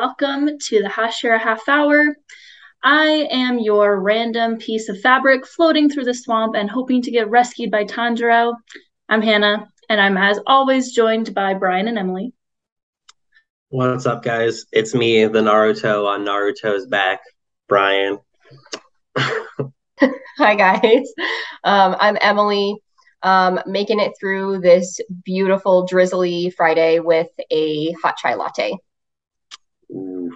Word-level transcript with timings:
Hello, 0.00 0.14
everyone, 0.18 0.38
and 0.40 0.48
welcome 0.48 0.58
to 0.58 0.82
the 0.82 0.88
Hashira 0.88 1.38
Half 1.38 1.68
Hour. 1.68 2.16
I 2.82 3.28
am 3.30 3.58
your 3.58 4.00
random 4.00 4.56
piece 4.56 4.88
of 4.88 5.00
fabric 5.00 5.46
floating 5.46 5.90
through 5.90 6.04
the 6.04 6.14
swamp 6.14 6.54
and 6.56 6.70
hoping 6.70 7.02
to 7.02 7.10
get 7.10 7.28
rescued 7.28 7.70
by 7.70 7.84
Tanjiro. 7.84 8.54
I'm 9.10 9.20
Hana, 9.20 9.68
and 9.90 10.00
I'm 10.00 10.16
as 10.16 10.40
always 10.46 10.92
joined 10.92 11.34
by 11.34 11.52
Bryan 11.52 11.88
and 11.88 11.98
Emily. 11.98 12.32
What's 13.68 14.06
up, 14.06 14.22
guys? 14.22 14.64
It's 14.72 14.94
me, 14.94 15.26
the 15.26 15.40
Naruto 15.40 16.06
on 16.06 16.24
Naruto's 16.24 16.86
back, 16.86 17.20
Bryan. 17.68 18.18
Hi, 19.18 20.54
guys. 20.54 21.12
Um, 21.64 21.96
I'm 22.00 22.16
Emily, 22.20 22.76
um, 23.22 23.60
making 23.66 24.00
it 24.00 24.12
through 24.18 24.60
this 24.60 25.00
beautiful, 25.24 25.86
drizzly 25.86 26.50
Friday 26.50 27.00
with 27.00 27.28
a 27.50 27.92
hot 28.02 28.16
chai 28.16 28.34
latte. 28.34 28.78
Ooh, 29.90 30.30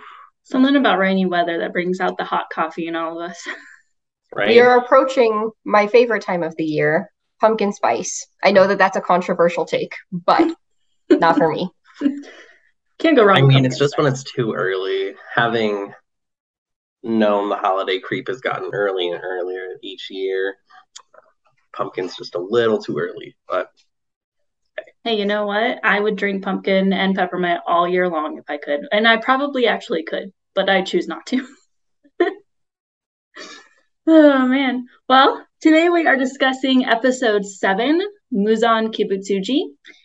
Something 0.45 0.77
about 0.77 0.99
rainy 0.99 1.27
weather 1.27 1.59
that 1.59 1.73
brings 1.73 2.01
out 2.01 2.19
the 2.19 2.25
hot 2.25 2.47
coffee 2.53 2.87
in 2.87 2.97
all 2.97 3.21
of 3.21 3.31
us. 3.31 3.49
right? 4.35 4.49
We 4.49 4.61
are 4.61 4.79
approaching 4.79 5.51
my 5.65 5.87
favorite 5.87 6.23
time 6.23 6.43
of 6.43 6.55
the 6.57 6.65
year, 6.65 7.11
pumpkin 7.41 7.73
spice. 7.73 8.27
I 8.43 8.53
know 8.53 8.67
that 8.67 8.79
that's 8.79 8.97
a 8.97 9.01
controversial 9.01 9.65
take, 9.65 9.95
but 10.13 10.55
not 11.11 11.37
for 11.37 11.51
me. 11.51 11.71
Can't 12.99 13.17
go 13.17 13.25
wrong. 13.25 13.39
I 13.39 13.41
mean, 13.41 13.51
pumpkin 13.51 13.65
it's 13.67 13.79
just 13.79 13.97
when 13.97 14.07
it's 14.07 14.23
too 14.23 14.53
early. 14.53 15.15
Having 15.35 15.93
known 17.03 17.49
the 17.49 17.57
holiday 17.57 17.99
creep 17.99 18.29
has 18.29 18.41
gotten 18.41 18.71
early 18.73 19.11
and 19.11 19.21
earlier 19.23 19.77
each 19.83 20.09
year, 20.11 20.57
pumpkin's 21.75 22.17
just 22.17 22.35
a 22.35 22.39
little 22.39 22.83
too 22.83 22.99
early. 22.99 23.37
But 23.49 23.71
Hey, 25.05 25.19
you 25.19 25.27
know 25.27 25.45
what? 25.47 25.81
I 25.85 26.01
would 26.01 26.17
drink 26.17 26.43
pumpkin 26.43 26.95
and 26.95 27.15
peppermint 27.15 27.61
all 27.67 27.87
year 27.87 28.09
long 28.09 28.39
if 28.39 28.49
I 28.49 28.57
could, 28.57 28.89
and 28.91 29.07
I 29.07 29.19
probably 29.19 29.67
actually 29.67 30.03
could, 30.03 30.33
but 30.55 30.71
I 30.71 30.81
choose 30.83 31.07
not 31.07 31.27
to. 31.27 31.47
Oh 34.07 34.47
man. 34.47 34.87
Well, 35.09 35.43
today 35.63 35.89
we 35.89 36.07
are 36.07 36.17
discussing 36.17 36.85
episode 36.85 37.47
seven, 37.47 38.03
Muzan 38.31 38.95
Kibutsuji. 38.95 39.63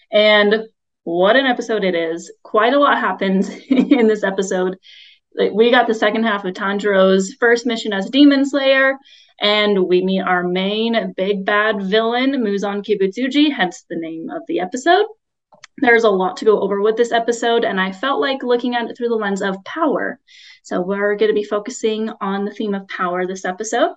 And 0.10 0.64
what 1.04 1.36
an 1.36 1.46
episode 1.46 1.84
it 1.84 1.96
is. 1.96 2.32
Quite 2.42 2.74
a 2.74 2.80
lot 2.80 2.98
happens 2.98 3.50
in 3.70 4.08
this 4.08 4.24
episode. 4.24 4.78
We 5.54 5.70
got 5.70 5.88
the 5.88 5.94
second 5.94 6.24
half 6.24 6.46
of 6.46 6.54
Tanjiro's 6.54 7.36
first 7.42 7.66
mission 7.66 7.92
as 7.92 8.10
Demon 8.10 8.46
Slayer, 8.46 8.98
and 9.40 9.88
we 9.88 10.04
meet 10.04 10.22
our 10.22 10.44
main 10.44 11.14
big 11.16 11.46
bad 11.46 11.82
villain, 11.84 12.32
Muzan 12.32 12.84
Kibutsuji, 12.84 13.54
hence 13.54 13.86
the 13.90 13.96
name 13.96 14.30
of 14.30 14.42
the 14.48 14.60
episode. 14.60 15.06
There's 15.78 16.04
a 16.04 16.10
lot 16.10 16.38
to 16.38 16.46
go 16.46 16.60
over 16.60 16.82
with 16.82 16.98
this 16.98 17.12
episode, 17.12 17.64
and 17.64 17.80
I 17.80 17.92
felt 17.92 18.20
like 18.20 18.44
looking 18.44 18.76
at 18.76 18.90
it 18.90 18.98
through 18.98 19.10
the 19.10 19.16
lens 19.16 19.42
of 19.42 19.64
power. 19.64 20.20
So 20.64 20.82
we're 20.82 21.16
going 21.16 21.30
to 21.30 21.34
be 21.34 21.44
focusing 21.44 22.10
on 22.22 22.46
the 22.46 22.52
theme 22.52 22.76
of 22.76 22.88
power 22.88 23.26
this 23.26 23.46
episode. 23.46 23.92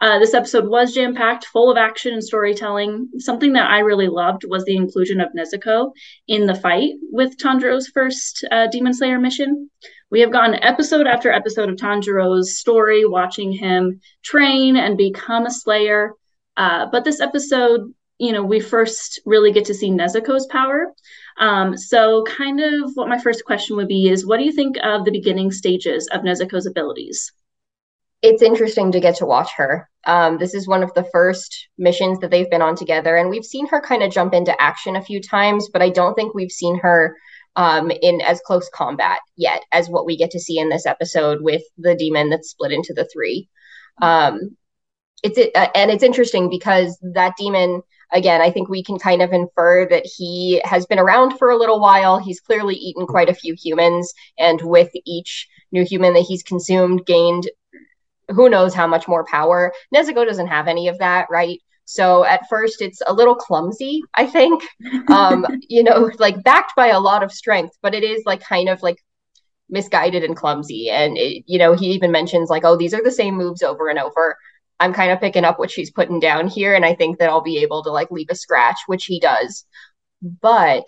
Uh, 0.00 0.18
this 0.18 0.34
episode 0.34 0.66
was 0.66 0.92
jam 0.92 1.14
packed, 1.14 1.44
full 1.46 1.70
of 1.70 1.76
action 1.76 2.12
and 2.12 2.24
storytelling. 2.24 3.08
Something 3.18 3.52
that 3.52 3.70
I 3.70 3.80
really 3.80 4.08
loved 4.08 4.42
was 4.44 4.64
the 4.64 4.76
inclusion 4.76 5.20
of 5.20 5.28
Nezuko 5.36 5.92
in 6.26 6.46
the 6.46 6.56
fight 6.56 6.94
with 7.12 7.38
Tanjiro's 7.38 7.88
first 7.88 8.44
uh, 8.50 8.66
Demon 8.66 8.94
Slayer 8.94 9.20
mission. 9.20 9.70
We 10.12 10.20
have 10.20 10.30
gotten 10.30 10.62
episode 10.62 11.06
after 11.06 11.32
episode 11.32 11.70
of 11.70 11.76
Tanjiro's 11.76 12.58
story, 12.58 13.06
watching 13.06 13.50
him 13.50 14.02
train 14.22 14.76
and 14.76 14.98
become 14.98 15.46
a 15.46 15.50
Slayer. 15.50 16.12
Uh, 16.54 16.84
but 16.92 17.02
this 17.02 17.18
episode, 17.18 17.94
you 18.18 18.32
know, 18.32 18.44
we 18.44 18.60
first 18.60 19.20
really 19.24 19.52
get 19.52 19.64
to 19.64 19.74
see 19.74 19.90
Nezuko's 19.90 20.44
power. 20.48 20.92
Um, 21.38 21.78
so, 21.78 22.24
kind 22.24 22.60
of 22.60 22.90
what 22.92 23.08
my 23.08 23.18
first 23.18 23.46
question 23.46 23.74
would 23.76 23.88
be 23.88 24.10
is 24.10 24.26
what 24.26 24.36
do 24.36 24.44
you 24.44 24.52
think 24.52 24.76
of 24.82 25.06
the 25.06 25.12
beginning 25.12 25.50
stages 25.50 26.06
of 26.08 26.20
Nezuko's 26.20 26.66
abilities? 26.66 27.32
It's 28.20 28.42
interesting 28.42 28.92
to 28.92 29.00
get 29.00 29.16
to 29.16 29.26
watch 29.26 29.52
her. 29.56 29.88
Um, 30.06 30.36
this 30.36 30.52
is 30.52 30.68
one 30.68 30.82
of 30.82 30.92
the 30.92 31.04
first 31.04 31.68
missions 31.78 32.18
that 32.18 32.30
they've 32.30 32.50
been 32.50 32.60
on 32.60 32.76
together, 32.76 33.16
and 33.16 33.30
we've 33.30 33.46
seen 33.46 33.66
her 33.68 33.80
kind 33.80 34.02
of 34.02 34.12
jump 34.12 34.34
into 34.34 34.60
action 34.60 34.94
a 34.94 35.02
few 35.02 35.22
times, 35.22 35.70
but 35.72 35.80
I 35.80 35.88
don't 35.88 36.12
think 36.12 36.34
we've 36.34 36.52
seen 36.52 36.78
her 36.80 37.16
um, 37.56 37.90
in 37.90 38.20
as 38.22 38.40
close 38.40 38.68
combat 38.70 39.18
yet 39.36 39.64
as 39.72 39.88
what 39.88 40.06
we 40.06 40.16
get 40.16 40.30
to 40.30 40.40
see 40.40 40.58
in 40.58 40.68
this 40.68 40.86
episode 40.86 41.42
with 41.42 41.62
the 41.78 41.94
demon 41.94 42.30
that's 42.30 42.50
split 42.50 42.72
into 42.72 42.94
the 42.94 43.08
three. 43.12 43.48
Um, 44.00 44.56
it's 45.22 45.38
it, 45.38 45.50
uh, 45.54 45.68
and 45.74 45.90
it's 45.90 46.02
interesting 46.02 46.50
because 46.50 46.98
that 47.14 47.34
demon 47.38 47.82
again 48.12 48.40
i 48.40 48.50
think 48.50 48.68
we 48.68 48.82
can 48.82 48.98
kind 48.98 49.22
of 49.22 49.32
infer 49.32 49.86
that 49.88 50.04
he 50.04 50.60
has 50.64 50.84
been 50.86 50.98
around 50.98 51.38
for 51.38 51.50
a 51.50 51.56
little 51.56 51.80
while. 51.80 52.18
He's 52.18 52.40
clearly 52.40 52.74
eaten 52.74 53.06
quite 53.06 53.28
a 53.28 53.34
few 53.34 53.54
humans 53.54 54.12
and 54.38 54.60
with 54.62 54.90
each 55.06 55.48
new 55.70 55.84
human 55.84 56.12
that 56.14 56.26
he's 56.28 56.42
consumed 56.42 57.06
gained 57.06 57.48
who 58.28 58.48
knows 58.48 58.74
how 58.74 58.86
much 58.86 59.08
more 59.08 59.24
power. 59.24 59.72
Nezuko 59.94 60.26
doesn't 60.26 60.46
have 60.46 60.68
any 60.68 60.88
of 60.88 60.98
that 60.98 61.26
right 61.30 61.60
so 61.94 62.24
at 62.24 62.48
first 62.48 62.80
it's 62.80 63.00
a 63.06 63.12
little 63.12 63.34
clumsy 63.34 64.02
i 64.14 64.26
think 64.26 64.62
um 65.08 65.46
you 65.68 65.82
know 65.82 66.10
like 66.18 66.42
backed 66.42 66.74
by 66.76 66.88
a 66.88 67.00
lot 67.00 67.22
of 67.22 67.32
strength 67.32 67.76
but 67.82 67.94
it 67.94 68.02
is 68.02 68.22
like 68.26 68.42
kind 68.42 68.68
of 68.68 68.82
like 68.82 68.98
misguided 69.72 70.22
and 70.22 70.36
clumsy. 70.36 70.88
And 70.90 71.18
it, 71.18 71.42
you 71.46 71.58
know 71.58 71.72
he 71.74 71.86
even 71.86 72.12
mentions 72.12 72.50
like 72.50 72.64
oh 72.64 72.76
these 72.76 72.94
are 72.94 73.02
the 73.02 73.10
same 73.10 73.34
moves 73.34 73.62
over 73.62 73.88
and 73.88 73.98
over. 73.98 74.36
I'm 74.78 74.92
kind 74.92 75.12
of 75.12 75.20
picking 75.20 75.44
up 75.44 75.58
what 75.58 75.70
she's 75.70 75.90
putting 75.90 76.20
down 76.20 76.48
here, 76.48 76.74
and 76.74 76.84
I 76.84 76.94
think 76.94 77.18
that 77.18 77.30
I'll 77.30 77.42
be 77.42 77.58
able 77.58 77.82
to 77.84 77.90
like 77.90 78.10
leave 78.10 78.28
a 78.30 78.34
scratch, 78.34 78.78
which 78.86 79.06
he 79.06 79.18
does. 79.18 79.64
But 80.22 80.84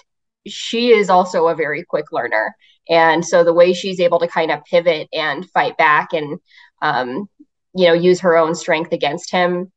she 0.47 0.91
is 0.91 1.11
also 1.11 1.49
a 1.49 1.55
very 1.55 1.85
quick 1.85 2.13
learner, 2.13 2.55
and 2.89 3.25
so 3.25 3.43
the 3.43 3.53
way 3.53 3.73
she's 3.73 4.01
able 4.01 4.19
to 4.21 4.29
kind 4.29 4.51
of 4.51 4.65
pivot 4.65 5.09
and 5.13 5.49
fight 5.51 5.77
back, 5.77 6.13
and 6.13 6.39
um, 6.83 7.29
you 7.75 7.87
know, 7.87 7.95
use 7.95 8.21
her 8.21 8.37
own 8.37 8.55
strength 8.55 8.93
against 8.93 9.31
him, 9.31 9.73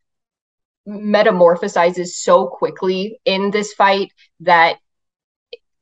metamorphosizes 0.88 2.08
so 2.10 2.48
quickly 2.48 3.20
in 3.26 3.52
this 3.52 3.74
fight 3.74 4.12
that 4.42 4.78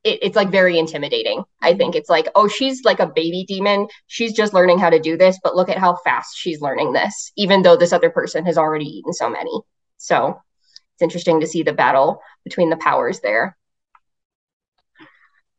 it, 0.03 0.19
it's 0.21 0.35
like 0.35 0.49
very 0.49 0.79
intimidating. 0.79 1.43
I 1.61 1.75
think 1.75 1.95
it's 1.95 2.09
like, 2.09 2.27
oh, 2.35 2.47
she's 2.47 2.83
like 2.83 2.99
a 2.99 3.07
baby 3.07 3.45
demon. 3.47 3.87
She's 4.07 4.33
just 4.33 4.53
learning 4.53 4.79
how 4.79 4.89
to 4.89 4.99
do 4.99 5.17
this, 5.17 5.39
but 5.43 5.55
look 5.55 5.69
at 5.69 5.77
how 5.77 5.97
fast 6.03 6.37
she's 6.37 6.61
learning 6.61 6.93
this, 6.93 7.31
even 7.35 7.61
though 7.61 7.77
this 7.77 7.93
other 7.93 8.09
person 8.09 8.45
has 8.45 8.57
already 8.57 8.85
eaten 8.85 9.13
so 9.13 9.29
many. 9.29 9.61
So 9.97 10.39
it's 10.95 11.01
interesting 11.01 11.41
to 11.41 11.47
see 11.47 11.63
the 11.63 11.73
battle 11.73 12.21
between 12.43 12.69
the 12.69 12.77
powers 12.77 13.19
there. 13.19 13.57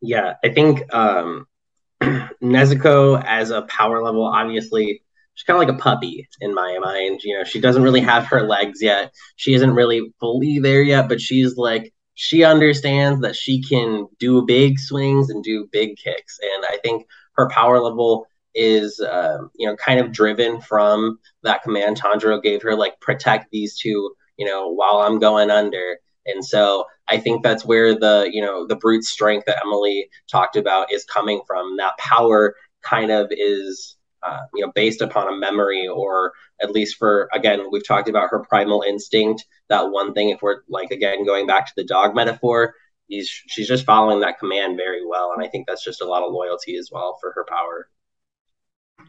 yeah, 0.01 0.35
I 0.45 0.51
think 0.51 0.93
um, 0.95 1.47
Nezuko 2.03 3.23
as 3.25 3.51
a 3.51 3.63
power 3.63 4.03
level, 4.03 4.25
obviously, 4.25 5.03
she's 5.37 5.45
kind 5.45 5.63
of 5.63 5.69
like 5.69 5.77
a 5.77 5.81
puppy 5.81 6.29
in 6.41 6.53
my 6.55 6.79
mind. 6.81 7.21
You 7.23 7.39
know, 7.39 7.45
she 7.45 7.61
doesn't 7.61 7.83
really 7.83 8.01
have 8.01 8.27
her 8.27 8.43
legs 8.43 8.83
yet. 8.83 9.15
She 9.37 9.55
isn't 9.55 9.75
really 9.75 10.13
fully 10.19 10.59
there 10.59 10.83
yet, 10.83 11.09
but 11.09 11.21
she's 11.21 11.57
like 11.57 11.93
she 12.15 12.43
understands 12.43 13.21
that 13.21 13.37
she 13.37 13.63
can 13.63 14.09
do 14.19 14.45
big 14.45 14.79
swings 14.79 15.31
and 15.31 15.45
do 15.45 15.69
big 15.71 15.97
kicks, 15.97 16.41
and 16.43 16.65
I 16.69 16.79
think 16.79 17.07
her 17.35 17.49
power 17.51 17.79
level 17.79 18.27
is 18.55 19.01
um, 19.01 19.51
you 19.55 19.69
know 19.69 19.77
kind 19.77 20.01
of 20.01 20.13
driven 20.13 20.61
from 20.61 21.19
that 21.43 21.63
command 21.63 22.01
Tanjiro 22.01 22.43
gave 22.43 22.63
her, 22.63 22.75
like 22.75 22.99
protect 23.01 23.51
these 23.53 23.79
two, 23.79 24.15
you 24.39 24.47
know, 24.47 24.69
while 24.69 24.99
I'm 24.99 25.19
going 25.19 25.51
under. 25.51 25.99
And 26.25 26.45
so 26.45 26.87
I 27.07 27.19
think 27.19 27.43
that's 27.43 27.65
where 27.65 27.95
the 27.95 28.29
you 28.33 28.43
know 28.43 28.67
the 28.67 28.77
brute 28.77 29.05
strength 29.05 29.45
that 29.47 29.61
Emily 29.63 30.09
talked 30.31 30.57
about 30.57 30.93
is 30.93 31.05
coming 31.05 31.43
from. 31.47 31.77
That 31.77 31.99
power 31.99 32.57
kind 32.83 33.11
of 33.11 33.29
is 33.31 33.97
uh, 34.23 34.41
you 34.55 34.65
know 34.65 34.73
based 34.75 35.01
upon 35.01 35.33
a 35.33 35.37
memory 35.37 35.87
or 35.87 36.33
at 36.61 36.71
least 36.71 36.97
for 36.97 37.29
again 37.33 37.69
we've 37.71 37.87
talked 37.87 38.09
about 38.09 38.29
her 38.31 38.41
primal 38.41 38.83
instinct 38.83 39.45
that 39.69 39.91
one 39.91 40.13
thing 40.13 40.31
if 40.31 40.41
we're 40.43 40.61
like 40.69 40.91
again 40.91 41.25
going 41.25 41.47
back 41.47 41.67
to 41.67 41.73
the 41.77 41.85
dog 41.85 42.15
metaphor 42.15 42.75
he's 43.09 43.29
she's 43.29 43.69
just 43.69 43.85
following 43.85 44.21
that 44.21 44.39
command 44.39 44.77
very 44.77 45.05
well 45.07 45.33
and 45.33 45.45
i 45.45 45.49
think 45.49 45.67
that's 45.67 45.85
just 45.85 46.01
a 46.01 46.07
lot 46.07 46.23
of 46.23 46.33
loyalty 46.33 46.77
as 46.77 46.91
well 46.93 47.17
for 47.21 47.33
her 47.33 47.45
power 47.49 47.89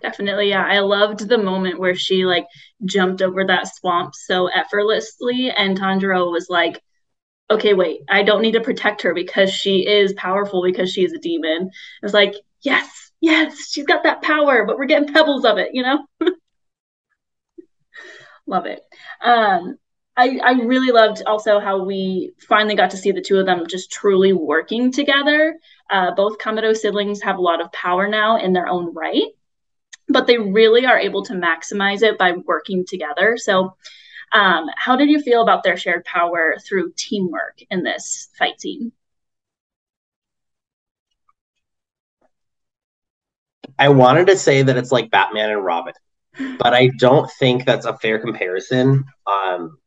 Definitely, 0.01 0.50
yeah. 0.50 0.65
I 0.65 0.80
loved 0.80 1.27
the 1.27 1.38
moment 1.38 1.80
where 1.80 1.95
she 1.95 2.25
like 2.25 2.45
jumped 2.86 3.21
over 3.21 3.45
that 3.45 3.74
swamp 3.75 4.13
so 4.15 4.48
effortlessly, 4.48 5.50
and 5.50 5.77
Tanjiro 5.77 6.31
was 6.31 6.48
like, 6.50 6.83
"Okay, 7.50 7.74
wait, 7.74 8.01
I 8.10 8.24
don't 8.24 8.42
need 8.42 8.53
to 8.53 8.62
protect 8.62 9.01
her 9.01 9.13
because 9.13 9.51
she 9.51 9.88
is 9.88 10.13
powerful 10.13 10.62
because 10.63 10.92
she 10.92 11.03
is 11.03 11.13
a 11.13 11.18
demon." 11.18 11.71
It's 12.03 12.13
like, 12.13 12.36
yes, 12.62 13.06
yes, 13.22 13.69
she's 13.69 13.86
got 13.86 14.04
that 14.04 14.22
power, 14.22 14.66
but 14.66 14.78
we're 14.78 14.86
getting 14.86 15.14
pebbles 15.14 15.46
of 15.46 15.58
it, 15.58 15.72
you 15.74 15.84
know? 15.84 16.06
Love 18.46 18.66
it. 18.66 18.81
Um, 19.22 19.78
I 20.16 20.40
I 20.44 20.52
really 20.54 20.92
loved 20.92 21.22
also 21.28 21.60
how 21.60 21.84
we 21.84 22.31
finally 22.40 22.75
got 22.75 22.92
to 22.92 22.98
see 22.98 23.12
the 23.12 23.22
two 23.22 23.38
of 23.38 23.46
them 23.46 23.68
just 23.68 23.92
truly 23.92 24.34
working 24.34 24.92
together. 24.92 25.60
Uh, 25.90 26.12
both 26.16 26.38
Kamado 26.40 26.75
siblings 26.75 27.22
have 27.22 27.38
a 27.38 27.42
lot 27.42 27.62
of 27.62 27.72
power 27.72 28.08
now 28.08 28.38
in 28.38 28.54
their 28.54 28.68
own 28.68 28.94
right 28.94 29.28
but 30.10 30.28
they 30.28 30.38
really 30.38 30.86
are 30.86 31.00
able 31.00 31.24
to 31.24 31.34
maximize 31.34 32.02
it 32.02 32.18
by 32.18 32.34
working 32.46 32.86
together. 32.86 33.38
So, 33.38 33.75
um, 34.31 34.66
how 34.75 34.96
did 34.96 35.10
you 35.10 35.22
feel 35.22 35.42
about 35.42 35.63
their 35.63 35.78
shared 35.78 36.04
power 36.06 36.56
through 36.66 36.94
teamwork 36.98 37.60
in 37.70 37.84
this 37.84 38.30
fight 38.38 38.60
scene? 38.60 38.92
I 43.79 43.89
wanted 43.89 44.27
to 44.27 44.38
say 44.38 44.62
that 44.62 44.77
it's 44.77 44.91
like 44.91 45.12
Batman 45.12 45.51
and 45.51 45.63
Robin, 45.63 45.94
but 46.57 46.74
I 46.74 46.88
don't 46.97 47.29
think 47.39 47.65
that's 47.65 47.85
a 47.85 47.97
fair 47.97 48.19
comparison. 48.19 49.06
Um, 49.25 49.77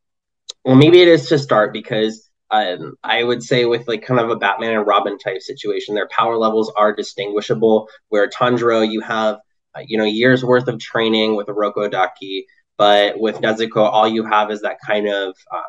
well, 0.63 0.75
maybe 0.75 1.01
it 1.01 1.07
is 1.07 1.27
to 1.29 1.39
start 1.39 1.73
because 1.73 2.29
um, 2.51 2.95
I 3.03 3.23
would 3.23 3.43
say 3.43 3.65
with 3.65 3.87
like 3.87 4.05
kind 4.05 4.19
of 4.19 4.29
a 4.29 4.35
Batman 4.35 4.73
and 4.73 4.87
Robin 4.87 5.17
type 5.17 5.41
situation, 5.41 5.95
their 5.95 6.09
power 6.09 6.37
levels 6.37 6.71
are 6.77 6.93
distinguishable. 6.93 7.87
Where 8.09 8.29
Tanjiro, 8.29 8.89
you 8.89 9.01
have 9.01 9.39
uh, 9.75 9.81
you 9.85 9.97
know 9.97 10.03
years 10.03 10.43
worth 10.43 10.67
of 10.67 10.79
training 10.79 11.35
with 11.35 11.47
Urokodaki, 11.47 12.43
but 12.77 13.19
with 13.19 13.37
Nezuko, 13.37 13.77
all 13.77 14.07
you 14.07 14.25
have 14.25 14.51
is 14.51 14.61
that 14.61 14.77
kind 14.85 15.07
of 15.07 15.35
um, 15.53 15.61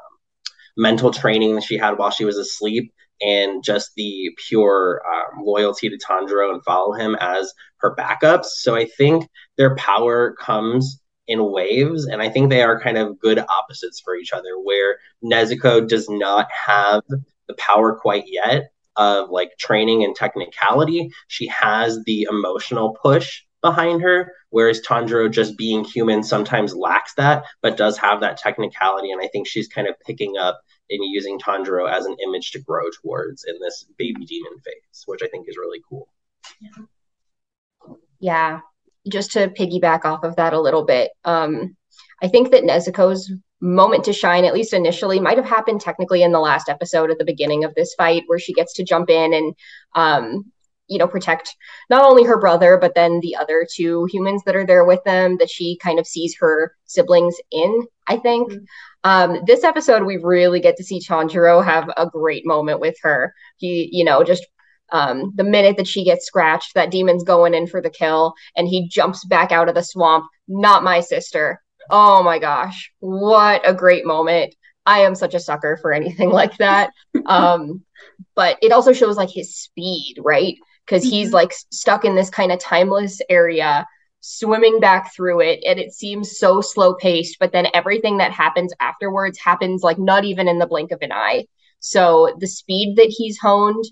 mental 0.77 1.13
training 1.13 1.55
that 1.55 1.65
she 1.65 1.79
had 1.79 1.99
while 1.99 2.11
she 2.11 2.25
was 2.25 2.37
asleep 2.37 2.93
and 3.25 3.63
just 3.63 3.93
the 3.97 4.31
pure 4.49 5.03
um, 5.07 5.45
loyalty 5.45 5.89
to 5.89 5.99
Tanjiro 5.99 6.53
and 6.53 6.65
follow 6.65 6.93
him 6.93 7.17
as 7.21 7.53
her 7.79 7.95
backups. 7.95 8.47
So 8.47 8.75
I 8.75 8.87
think 8.87 9.29
their 9.57 9.75
power 9.77 10.35
comes 10.35 11.01
in 11.29 11.53
waves, 11.53 12.07
and 12.07 12.21
I 12.21 12.29
think 12.29 12.51
they 12.51 12.63
are 12.63 12.81
kind 12.81 12.99
of 12.99 13.19
good 13.19 13.39
opposites 13.39 14.01
for 14.05 14.17
each 14.17 14.33
other. 14.33 14.59
Where 14.63 14.99
Nezuko 15.25 15.87
does 15.87 16.09
not 16.09 16.49
have 16.51 17.03
the 17.49 17.55
power 17.55 17.95
quite 17.95 18.25
yet 18.27 18.73
of 18.97 19.31
like 19.31 19.57
training 19.59 20.05
and 20.05 20.15
technicality, 20.15 21.11
she 21.29 21.47
has 21.49 22.03
the 22.05 22.27
emotional 22.31 22.97
push 23.03 23.43
behind 23.63 24.03
her, 24.03 24.33
whereas 24.51 24.83
Tanjiro 24.83 25.31
just 25.31 25.57
being 25.57 25.85
human 25.85 26.23
sometimes 26.23 26.75
lacks 26.75 27.15
that, 27.15 27.45
but 27.63 27.77
does 27.77 27.97
have 27.99 28.21
that 28.21 28.37
technicality. 28.37 29.11
And 29.13 29.21
I 29.23 29.29
think 29.29 29.47
she's 29.47 29.69
kind 29.69 29.87
of 29.87 29.95
picking 30.05 30.37
up 30.37 30.61
and 30.93 31.13
using 31.13 31.39
Tanjiro 31.39 31.91
as 31.91 32.07
an 32.07 32.17
image 32.25 32.51
to 32.53 32.61
grow 32.61 32.85
towards 33.03 33.45
in 33.45 33.59
this 33.61 33.87
baby 33.99 34.25
demon 34.25 34.59
phase, 34.65 35.03
which 35.07 35.23
I 35.23 35.29
think 35.29 35.49
is 35.49 35.57
really 35.57 35.81
cool. 35.89 36.09
Yeah. 36.61 36.85
yeah. 38.21 38.61
Just 39.09 39.33
to 39.33 39.49
piggyback 39.49 40.05
off 40.05 40.23
of 40.23 40.37
that 40.37 40.53
a 40.53 40.61
little 40.61 40.85
bit, 40.85 41.11
um, 41.25 41.77
I 42.23 42.29
think 42.29 42.53
that 42.53 42.63
Nezuko's 42.63 43.33
moment 43.61 44.05
to 44.05 44.13
shine, 44.13 44.45
at 44.45 44.55
least 44.55 44.73
initially, 44.73 45.19
might 45.19 45.39
have 45.39 45.47
happened 45.47 45.81
technically 45.81 46.23
in 46.23 46.33
the 46.33 46.41
last 46.41 46.69
episode 46.69 47.11
at 47.11 47.19
the 47.19 47.25
beginning 47.25 47.65
of 47.65 47.75
this 47.75 47.95
fight, 47.95 48.23
where 48.27 48.39
she 48.39 48.53
gets 48.53 48.75
to 48.75 48.85
jump 48.85 49.11
in 49.11 49.35
and, 49.35 49.55
um, 49.95 50.53
you 50.89 50.99
know, 50.99 51.07
protect 51.07 51.57
not 51.91 52.05
only 52.05 52.25
her 52.25 52.39
brother, 52.39 52.77
but 52.77 52.95
then 52.95 53.21
the 53.21 53.37
other 53.37 53.67
two 53.71 54.07
humans 54.11 54.43
that 54.45 54.57
are 54.57 54.67
there 54.67 54.85
with 54.85 55.03
them 55.05 55.37
that 55.39 55.51
she 55.51 55.79
kind 55.83 55.99
of 55.99 56.07
sees 56.07 56.37
her 56.39 56.75
siblings 56.85 57.37
in, 57.51 57.87
I 58.07 58.17
think. 58.17 58.53
Mm-hmm. 58.53 58.65
Um, 59.05 59.39
this 59.47 59.65
episode, 59.65 60.05
we 60.05 60.17
really 60.17 60.61
get 60.61 60.77
to 60.77 60.85
see 60.85 61.01
Tanjiro 61.01 61.65
have 61.65 61.91
a 61.97 62.07
great 62.07 62.47
moment 62.47 62.81
with 62.81 62.97
her. 63.03 63.35
He, 63.57 63.89
you 63.93 64.05
know, 64.05 64.23
just 64.23 64.47
um, 64.93 65.33
the 65.35 65.45
minute 65.45 65.77
that 65.79 65.89
she 65.89 66.05
gets 66.05 66.27
scratched, 66.27 66.75
that 66.75 66.91
demon's 66.91 67.25
going 67.25 67.55
in 67.55 67.67
for 67.67 67.81
the 67.81 67.91
kill, 67.91 68.35
and 68.57 68.69
he 68.69 68.89
jumps 68.89 69.25
back 69.25 69.51
out 69.51 69.69
of 69.69 69.75
the 69.75 69.83
swamp. 69.83 70.27
Not 70.47 70.85
my 70.85 71.01
sister. 71.01 71.63
Oh 71.91 72.23
my 72.23 72.39
gosh, 72.39 72.93
what 73.01 73.69
a 73.69 73.75
great 73.75 74.05
moment! 74.05 74.55
I 74.85 75.01
am 75.01 75.15
such 75.15 75.35
a 75.35 75.41
sucker 75.41 75.79
for 75.81 75.93
anything 75.93 76.31
like 76.31 76.57
that. 76.59 76.91
Um, 77.27 77.85
but 78.35 78.59
it 78.63 78.73
also 78.73 78.93
shows 78.93 79.17
like 79.17 79.31
his 79.31 79.57
speed, 79.57 80.17
right? 80.19 80.57
Because 80.87 81.05
he's 81.05 81.29
mm-hmm. 81.29 81.37
like 81.37 81.53
stuck 81.71 82.05
in 82.05 82.15
this 82.15 82.31
kind 82.31 82.53
of 82.53 82.59
timeless 82.59 83.21
area 83.29 83.87
swimming 84.21 84.79
back 84.79 85.13
through 85.15 85.41
it 85.41 85.61
and 85.67 85.81
it 85.81 85.93
seems 85.93 86.39
so 86.39 86.61
slow 86.61 86.95
paced 86.95 87.41
but 87.41 87.51
then 87.51 87.67
everything 87.75 88.19
that 88.19 88.31
happens 88.31 88.73
afterwards 88.79 89.37
happens 89.37 89.83
like 89.83 89.99
not 89.99 90.25
even 90.25 90.47
in 90.47 90.61
the 90.61 90.67
blink 90.67 90.93
of 90.93 91.03
an 91.03 91.13
eye. 91.13 91.45
So 91.81 92.37
the 92.39 92.47
speed 92.47 92.97
that 92.97 93.09
he's 93.09 93.39
honed 93.39 93.85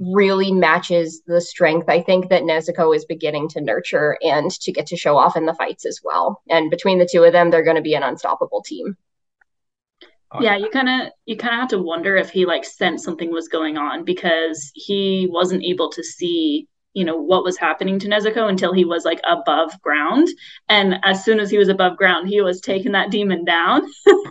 really 0.00 0.50
matches 0.50 1.20
the 1.26 1.42
strength 1.42 1.90
i 1.90 2.00
think 2.00 2.30
that 2.30 2.42
nezuko 2.42 2.96
is 2.96 3.04
beginning 3.04 3.46
to 3.48 3.60
nurture 3.60 4.16
and 4.22 4.50
to 4.50 4.72
get 4.72 4.86
to 4.86 4.96
show 4.96 5.18
off 5.18 5.36
in 5.36 5.44
the 5.44 5.54
fights 5.54 5.84
as 5.84 6.00
well. 6.02 6.40
And 6.48 6.70
between 6.70 6.98
the 6.98 7.08
two 7.10 7.22
of 7.22 7.32
them 7.32 7.50
they're 7.50 7.62
going 7.62 7.76
to 7.76 7.82
be 7.82 7.94
an 7.94 8.02
unstoppable 8.02 8.62
team 8.62 8.96
Oh, 10.34 10.42
yeah 10.42 10.56
you 10.56 10.68
kind 10.68 10.88
of 10.88 11.12
you 11.26 11.36
kind 11.36 11.54
of 11.54 11.60
have 11.60 11.68
to 11.70 11.78
wonder 11.78 12.16
if 12.16 12.28
he 12.28 12.44
like 12.44 12.64
sensed 12.64 13.04
something 13.04 13.30
was 13.30 13.46
going 13.46 13.78
on 13.78 14.04
because 14.04 14.72
he 14.74 15.28
wasn't 15.30 15.62
able 15.62 15.90
to 15.90 16.02
see 16.02 16.66
you 16.92 17.04
know 17.04 17.16
what 17.16 17.44
was 17.44 17.56
happening 17.56 17.98
to 17.98 18.08
Nezuko 18.08 18.48
until 18.48 18.72
he 18.72 18.84
was 18.84 19.04
like 19.04 19.20
above 19.28 19.80
ground. 19.82 20.28
And 20.68 20.96
as 21.04 21.24
soon 21.24 21.40
as 21.40 21.50
he 21.50 21.58
was 21.58 21.68
above 21.68 21.96
ground 21.96 22.28
he 22.28 22.40
was 22.40 22.60
taking 22.60 22.92
that 22.92 23.10
demon 23.10 23.44
down. 23.44 23.82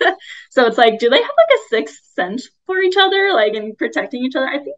So 0.49 0.67
it's 0.67 0.77
like 0.77 0.99
do 0.99 1.09
they 1.09 1.17
have 1.17 1.25
like 1.25 1.57
a 1.57 1.67
sixth 1.69 2.13
sense 2.13 2.47
for 2.67 2.77
each 2.77 2.95
other 2.95 3.31
like 3.33 3.55
in 3.55 3.75
protecting 3.75 4.23
each 4.23 4.35
other? 4.35 4.47
I 4.47 4.59
think 4.59 4.75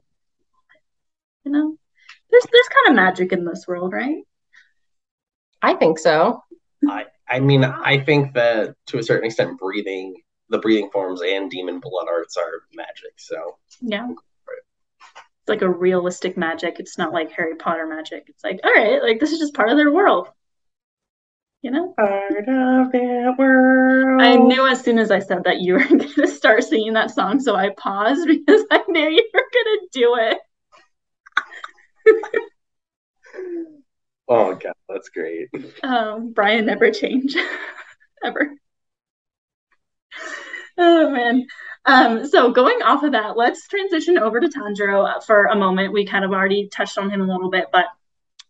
you 1.44 1.52
know 1.52 1.78
there's 2.32 2.46
there's 2.50 2.70
kind 2.70 2.88
of 2.88 2.96
magic 2.96 3.34
in 3.34 3.44
this 3.44 3.66
world 3.68 3.92
right? 3.92 4.24
I 5.62 5.74
think 5.74 6.00
so. 6.00 6.42
I 6.88 7.08
I 7.30 7.42
mean 7.42 7.66
I 7.66 8.00
think 8.00 8.36
that 8.36 8.76
to 8.88 9.00
a 9.00 9.04
certain 9.04 9.26
extent 9.26 9.60
breathing 9.60 10.16
the 10.50 10.60
breathing 10.60 10.90
forms 10.92 11.22
and 11.22 11.50
demon 11.50 11.80
blood 11.80 12.08
arts 12.10 12.38
are 12.38 12.64
magic 12.74 13.14
so 13.18 13.58
yeah 13.82 14.08
it's 15.46 15.50
like 15.52 15.62
a 15.62 15.70
realistic 15.70 16.38
magic. 16.38 16.80
It's 16.80 16.98
not 16.98 17.14
like 17.14 17.32
Harry 17.34 17.56
Potter 17.56 17.86
magic. 17.86 18.24
It's 18.30 18.44
like, 18.44 18.60
all 18.64 18.74
right, 18.74 19.00
like 19.04 19.20
this 19.20 19.32
is 19.32 19.38
just 19.38 19.54
part 19.54 19.70
of 19.70 19.78
their 19.78 19.92
world. 19.92 20.28
You 21.62 21.70
know? 21.70 21.94
Part 21.96 22.50
of 22.50 22.92
their 22.92 23.32
world. 23.38 24.24
I 24.24 24.38
knew 24.38 24.66
as 24.66 24.82
soon 24.82 24.98
as 24.98 25.12
I 25.12 25.20
said 25.20 25.44
that 25.44 25.60
you 25.60 25.74
were 25.74 25.86
gonna 25.88 26.26
start 26.28 26.64
singing 26.64 26.94
that 26.94 27.12
song, 27.12 27.40
so 27.40 27.56
I 27.56 27.70
paused 27.78 28.26
because 28.28 28.64
I 28.72 28.82
knew 28.88 29.08
you 29.08 29.30
were 29.36 29.46
gonna 29.54 29.88
do 29.92 30.16
it. 30.20 30.40
oh 34.28 34.56
god, 34.56 34.74
that's 34.90 35.10
great. 35.10 35.50
Um, 35.84 36.34
Bryan 36.34 36.66
never 36.66 36.90
change. 36.90 37.36
Ever. 38.24 38.56
Oh 40.78 41.10
man. 41.10 41.48
Um, 41.86 42.28
so 42.28 42.52
going 42.52 42.82
off 42.82 43.04
of 43.04 43.14
that, 43.14 43.38
let's 43.38 43.66
transition 43.68 44.18
over 44.18 44.42
to 44.42 44.50
Tanjiro 44.50 45.24
for 45.24 45.46
a 45.46 45.56
moment. 45.56 45.94
We 45.94 46.06
kind 46.06 46.26
of 46.26 46.32
already 46.32 46.68
touched 46.68 46.98
on 46.98 47.10
him 47.10 47.22
a 47.22 47.26
little 47.26 47.50
bit, 47.50 47.68
but 47.72 47.86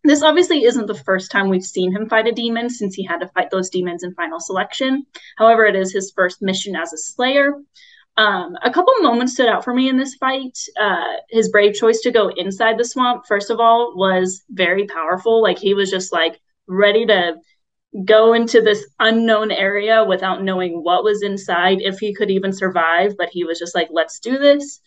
this 0.02 0.22
obviously 0.22 0.64
isn't 0.64 0.86
the 0.86 0.94
first 0.94 1.30
time 1.30 1.48
we've 1.48 1.64
seen 1.64 1.92
him 1.92 2.08
fight 2.08 2.26
a 2.26 2.32
demon 2.32 2.70
since 2.70 2.94
he 2.94 3.04
had 3.04 3.20
to 3.20 3.28
fight 3.28 3.50
those 3.50 3.70
demons 3.70 4.02
in 4.02 4.14
final 4.14 4.40
selection. 4.40 5.04
However, 5.36 5.66
it 5.66 5.76
is 5.76 5.92
his 5.92 6.12
first 6.14 6.42
mission 6.42 6.76
as 6.76 6.92
a 6.92 6.98
slayer. 6.98 7.52
Um, 8.16 8.56
a 8.62 8.70
couple 8.70 8.94
moments 9.00 9.34
stood 9.34 9.48
out 9.48 9.64
for 9.64 9.74
me 9.74 9.88
in 9.88 9.98
this 9.98 10.14
fight. 10.14 10.58
Uh, 10.80 11.16
his 11.28 11.50
brave 11.50 11.74
choice 11.74 12.00
to 12.00 12.10
go 12.10 12.28
inside 12.28 12.78
the 12.78 12.84
swamp, 12.84 13.26
first 13.26 13.50
of 13.50 13.60
all, 13.60 13.94
was 13.94 14.42
very 14.48 14.86
powerful. 14.86 15.42
Like 15.42 15.58
he 15.58 15.74
was 15.74 15.90
just 15.90 16.12
like 16.12 16.40
ready 16.66 17.04
to 17.06 17.34
go 18.04 18.34
into 18.34 18.60
this 18.60 18.86
unknown 18.98 19.50
area 19.50 20.04
without 20.04 20.42
knowing 20.42 20.82
what 20.82 21.04
was 21.04 21.22
inside, 21.22 21.78
if 21.80 21.98
he 21.98 22.14
could 22.14 22.30
even 22.30 22.52
survive. 22.52 23.16
But 23.16 23.30
he 23.30 23.44
was 23.44 23.58
just 23.58 23.74
like, 23.74 23.88
let's 23.90 24.20
do 24.20 24.38
this. 24.38 24.80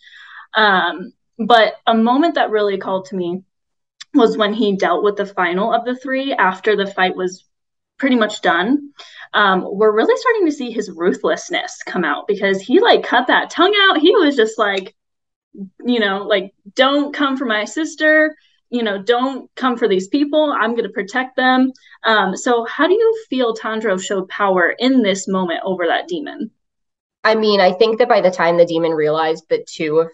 Um, 0.54 1.12
but 1.38 1.74
a 1.86 1.94
moment 1.94 2.34
that 2.34 2.50
really 2.50 2.78
called 2.78 3.06
to 3.06 3.16
me 3.16 3.42
was 4.14 4.36
when 4.36 4.52
he 4.52 4.76
dealt 4.76 5.04
with 5.04 5.16
the 5.16 5.26
final 5.26 5.72
of 5.72 5.84
the 5.84 5.96
three 5.96 6.32
after 6.34 6.76
the 6.76 6.86
fight 6.86 7.16
was 7.16 7.44
pretty 7.98 8.16
much 8.16 8.40
done. 8.40 8.92
Um, 9.34 9.64
we're 9.64 9.94
really 9.94 10.16
starting 10.16 10.46
to 10.46 10.52
see 10.52 10.70
his 10.70 10.90
ruthlessness 10.90 11.82
come 11.84 12.04
out 12.04 12.26
because 12.26 12.60
he 12.60 12.80
like 12.80 13.04
cut 13.04 13.28
that 13.28 13.50
tongue 13.50 13.74
out. 13.88 13.98
He 13.98 14.14
was 14.16 14.34
just 14.36 14.58
like, 14.58 14.96
you 15.84 16.00
know, 16.00 16.24
like, 16.24 16.54
don't 16.74 17.14
come 17.14 17.36
for 17.36 17.44
my 17.44 17.64
sister 17.64 18.34
you 18.70 18.82
know, 18.82 19.02
don't 19.02 19.50
come 19.56 19.76
for 19.76 19.88
these 19.88 20.08
people. 20.08 20.54
I'm 20.58 20.72
going 20.72 20.84
to 20.84 20.90
protect 20.90 21.36
them. 21.36 21.72
Um, 22.04 22.36
so, 22.36 22.64
how 22.64 22.86
do 22.86 22.94
you 22.94 23.24
feel 23.28 23.54
Tanjiro 23.54 24.02
showed 24.02 24.28
power 24.28 24.74
in 24.78 25.02
this 25.02 25.28
moment 25.28 25.60
over 25.64 25.86
that 25.86 26.08
demon? 26.08 26.50
I 27.22 27.34
mean, 27.34 27.60
I 27.60 27.72
think 27.72 27.98
that 27.98 28.08
by 28.08 28.20
the 28.20 28.30
time 28.30 28.56
the 28.56 28.64
demon 28.64 28.92
realized 28.92 29.44
that 29.50 29.66
two 29.66 29.98
of 29.98 30.08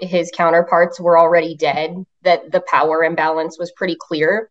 his 0.00 0.30
counterparts 0.34 1.00
were 1.00 1.18
already 1.18 1.56
dead, 1.56 2.04
that 2.22 2.50
the 2.52 2.62
power 2.68 3.02
imbalance 3.02 3.58
was 3.58 3.72
pretty 3.72 3.96
clear. 3.98 4.50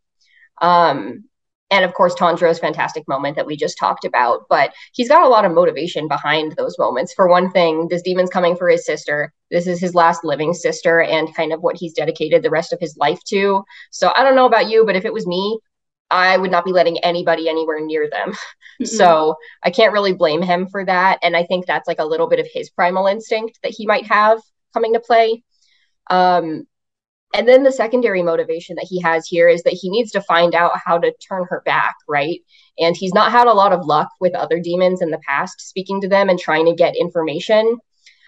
Um, 0.62 1.26
and 1.74 1.84
of 1.84 1.94
course 1.96 2.13
Tanjiro's 2.13 2.60
fantastic 2.60 3.08
moment 3.08 3.36
that 3.36 3.48
we 3.48 3.58
just 3.58 3.80
talked 3.80 4.06
about. 4.06 4.44
But 4.48 4.74
he's 4.94 5.10
got 5.10 5.25
a 5.25 5.30
lot 5.30 5.44
of 5.44 5.51
motivation 5.51 6.08
behind 6.08 6.53
those 6.56 6.77
moments. 6.77 7.13
For 7.13 7.27
one 7.27 7.51
thing, 7.51 7.88
this 7.89 8.03
demon's 8.03 8.30
coming 8.30 8.56
for 8.56 8.70
his 8.70 8.86
sister. 8.86 9.34
This 9.50 9.65
is 9.65 9.80
his 9.80 9.96
last 9.96 10.24
living 10.24 10.53
sister, 10.53 11.01
and 11.01 11.34
kind 11.36 11.51
of 11.51 11.62
what 11.62 11.75
he's 11.75 11.94
dedicated 11.94 12.44
the 12.44 12.51
rest 12.51 12.74
of 12.74 12.80
his 12.80 12.96
life 12.98 13.24
to. 13.30 13.63
So 13.92 14.13
I 14.15 14.24
don't 14.24 14.36
know 14.36 14.46
about 14.46 14.70
you, 14.70 14.86
but 14.86 14.96
if 14.96 15.03
it 15.03 15.13
was 15.13 15.25
me, 15.25 15.60
I 16.12 16.38
would 16.38 16.51
not 16.51 16.63
be 16.63 16.72
letting 16.72 17.00
anybody 17.00 17.50
anywhere 17.50 17.84
near 17.84 18.08
them. 18.10 18.34
Mm-hmm. 18.82 18.86
So 18.86 19.36
I 19.62 19.70
can't 19.70 19.94
really 19.94 20.13
blame 20.13 20.42
him 20.42 20.68
for 20.68 20.84
that. 20.86 21.20
And 21.22 21.38
I 21.38 21.44
think 21.44 21.65
that's 21.65 21.88
like 21.88 22.00
a 22.00 22.06
little 22.06 22.27
bit 22.27 22.39
of 22.39 22.48
his 22.51 22.72
primal 22.72 23.06
instinct 23.06 23.60
that 23.62 23.72
he 23.72 23.86
might 23.86 24.08
have 24.08 24.39
coming 24.74 24.94
to 24.94 25.00
play. 25.00 25.44
Um, 26.10 26.65
and 27.34 27.48
then 27.48 27.63
the 27.63 27.72
secondary 27.72 28.22
motivation 28.22 28.75
that 28.75 28.88
he 28.88 29.02
has 29.02 29.28
here 29.28 29.50
is 29.50 29.63
that 29.63 29.74
he 29.74 29.90
needs 29.90 30.12
to 30.12 30.22
find 30.22 30.54
out 30.54 30.78
how 30.84 31.00
to 31.00 31.13
turn 31.28 31.46
her 31.50 31.62
back, 31.66 31.96
right? 32.08 32.40
And 32.80 32.96
he's 32.96 33.13
not 33.13 33.32
had 33.32 33.48
a 33.48 33.54
lot 33.54 33.74
of 33.74 33.86
luck 33.86 34.10
with 34.20 34.36
other 34.36 34.60
demons 34.60 35.02
in 35.02 35.10
the 35.10 35.22
past, 35.28 35.60
speaking 35.60 36.00
to 36.02 36.08
them 36.08 36.30
and 36.30 36.40
trying 36.40 36.66
to 36.68 36.75
get 36.75 36.96
information. 36.96 37.78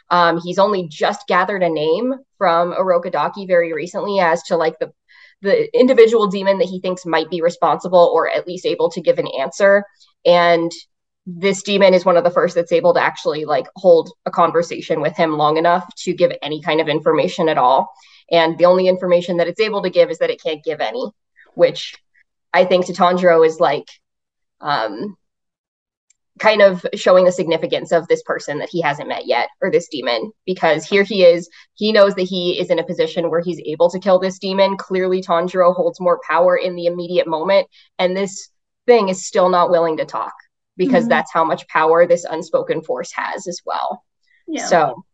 Um, 0.10 0.40
he's 0.44 0.60
only 0.60 0.88
just 0.88 1.28
gathered 1.28 1.64
a 1.64 1.70
name 1.70 2.16
from 2.38 2.74
Urokodaki 2.74 3.48
very 3.48 3.74
recently 3.74 4.20
as 4.20 4.44
to 4.44 4.58
like 4.58 4.78
the 4.80 4.92
the 5.42 5.78
individual 5.78 6.28
demon 6.28 6.58
that 6.58 6.70
he 6.70 6.80
thinks 6.80 7.06
might 7.06 7.30
be 7.30 7.42
responsible 7.42 8.12
or 8.14 8.30
at 8.30 8.48
least 8.48 8.66
able 8.66 8.90
to 8.90 9.02
give 9.02 9.20
an 9.20 9.28
answer 9.40 9.84
and 10.26 10.72
this 11.28 11.62
demon 11.62 11.94
is 11.94 12.06
one 12.06 12.18
of 12.18 12.24
the 12.24 12.32
first 12.32 12.56
that's 12.56 12.72
able 12.72 12.94
to 12.94 13.02
actually 13.02 13.46
like 13.46 13.68
hold 13.76 14.12
a 14.26 14.32
conversation 14.32 15.02
with 15.02 15.16
him 15.18 15.38
long 15.38 15.58
enough 15.58 15.86
to 15.96 16.14
give 16.14 16.32
any 16.42 16.62
kind 16.62 16.80
of 16.80 16.88
information 16.88 17.50
at 17.50 17.58
all 17.58 17.94
and 18.32 18.58
the 18.58 18.66
only 18.66 18.88
information 18.88 19.38
that 19.38 19.48
it's 19.48 19.60
able 19.60 19.82
to 19.84 19.90
give 19.90 20.10
is 20.10 20.18
that 20.20 20.30
it 20.30 20.42
can't 20.42 20.64
give 20.64 20.82
any 20.82 21.12
which 21.54 21.96
i 22.54 22.66
think 22.66 22.86
to 22.86 22.94
tanjiro 22.94 23.46
is 23.46 23.60
like 23.60 23.88
um 24.62 25.16
kind 26.38 26.62
of 26.62 26.86
showing 26.96 27.24
the 27.24 27.32
significance 27.32 27.92
of 27.94 28.08
this 28.08 28.22
person 28.24 28.58
that 28.60 28.70
he 28.70 28.82
hasn't 28.82 29.08
met 29.08 29.26
yet 29.26 29.48
or 29.62 29.72
this 29.72 29.88
demon 29.88 30.32
because 30.46 30.86
here 30.86 31.04
he 31.04 31.24
is 31.24 31.50
he 31.76 31.94
knows 31.94 32.14
that 32.16 32.24
he 32.24 32.60
is 32.60 32.70
in 32.70 32.80
a 32.80 32.86
position 32.86 33.30
where 33.30 33.42
he's 33.42 33.62
able 33.66 33.90
to 33.90 34.00
kill 34.00 34.20
this 34.20 34.38
demon 34.38 34.76
clearly 34.76 35.22
tanjiro 35.22 35.74
holds 35.74 36.00
more 36.00 36.20
power 36.28 36.58
in 36.58 36.76
the 36.76 36.88
immediate 36.88 37.28
moment 37.28 37.68
and 38.00 38.18
this 38.18 38.50
thing 38.86 39.08
is 39.08 39.26
still 39.26 39.50
not 39.50 39.70
willing 39.70 39.98
to 39.98 40.06
talk 40.06 40.34
because 40.76 41.04
mm-hmm. 41.04 41.10
that's 41.10 41.32
how 41.32 41.46
much 41.46 41.68
power 41.70 42.06
this 42.06 42.26
unspoken 42.26 42.82
force 42.82 43.12
has 43.14 43.48
as 43.48 43.62
well 43.66 44.04
yeah. 44.48 44.66
so 44.66 45.06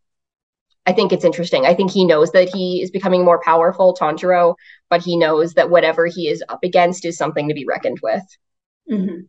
i 0.85 0.91
think 0.91 1.11
it's 1.11 1.25
interesting 1.25 1.65
i 1.65 1.73
think 1.73 1.91
he 1.91 2.05
knows 2.05 2.31
that 2.31 2.49
he 2.53 2.81
is 2.81 2.91
becoming 2.91 3.23
more 3.23 3.41
powerful 3.43 3.95
tanjiro 3.99 4.55
but 4.89 5.01
he 5.01 5.17
knows 5.17 5.53
that 5.53 5.69
whatever 5.69 6.05
he 6.05 6.27
is 6.27 6.43
up 6.49 6.63
against 6.63 7.05
is 7.05 7.17
something 7.17 7.47
to 7.47 7.53
be 7.53 7.65
reckoned 7.65 7.99
with 8.01 8.23
mm-hmm. 8.89 9.21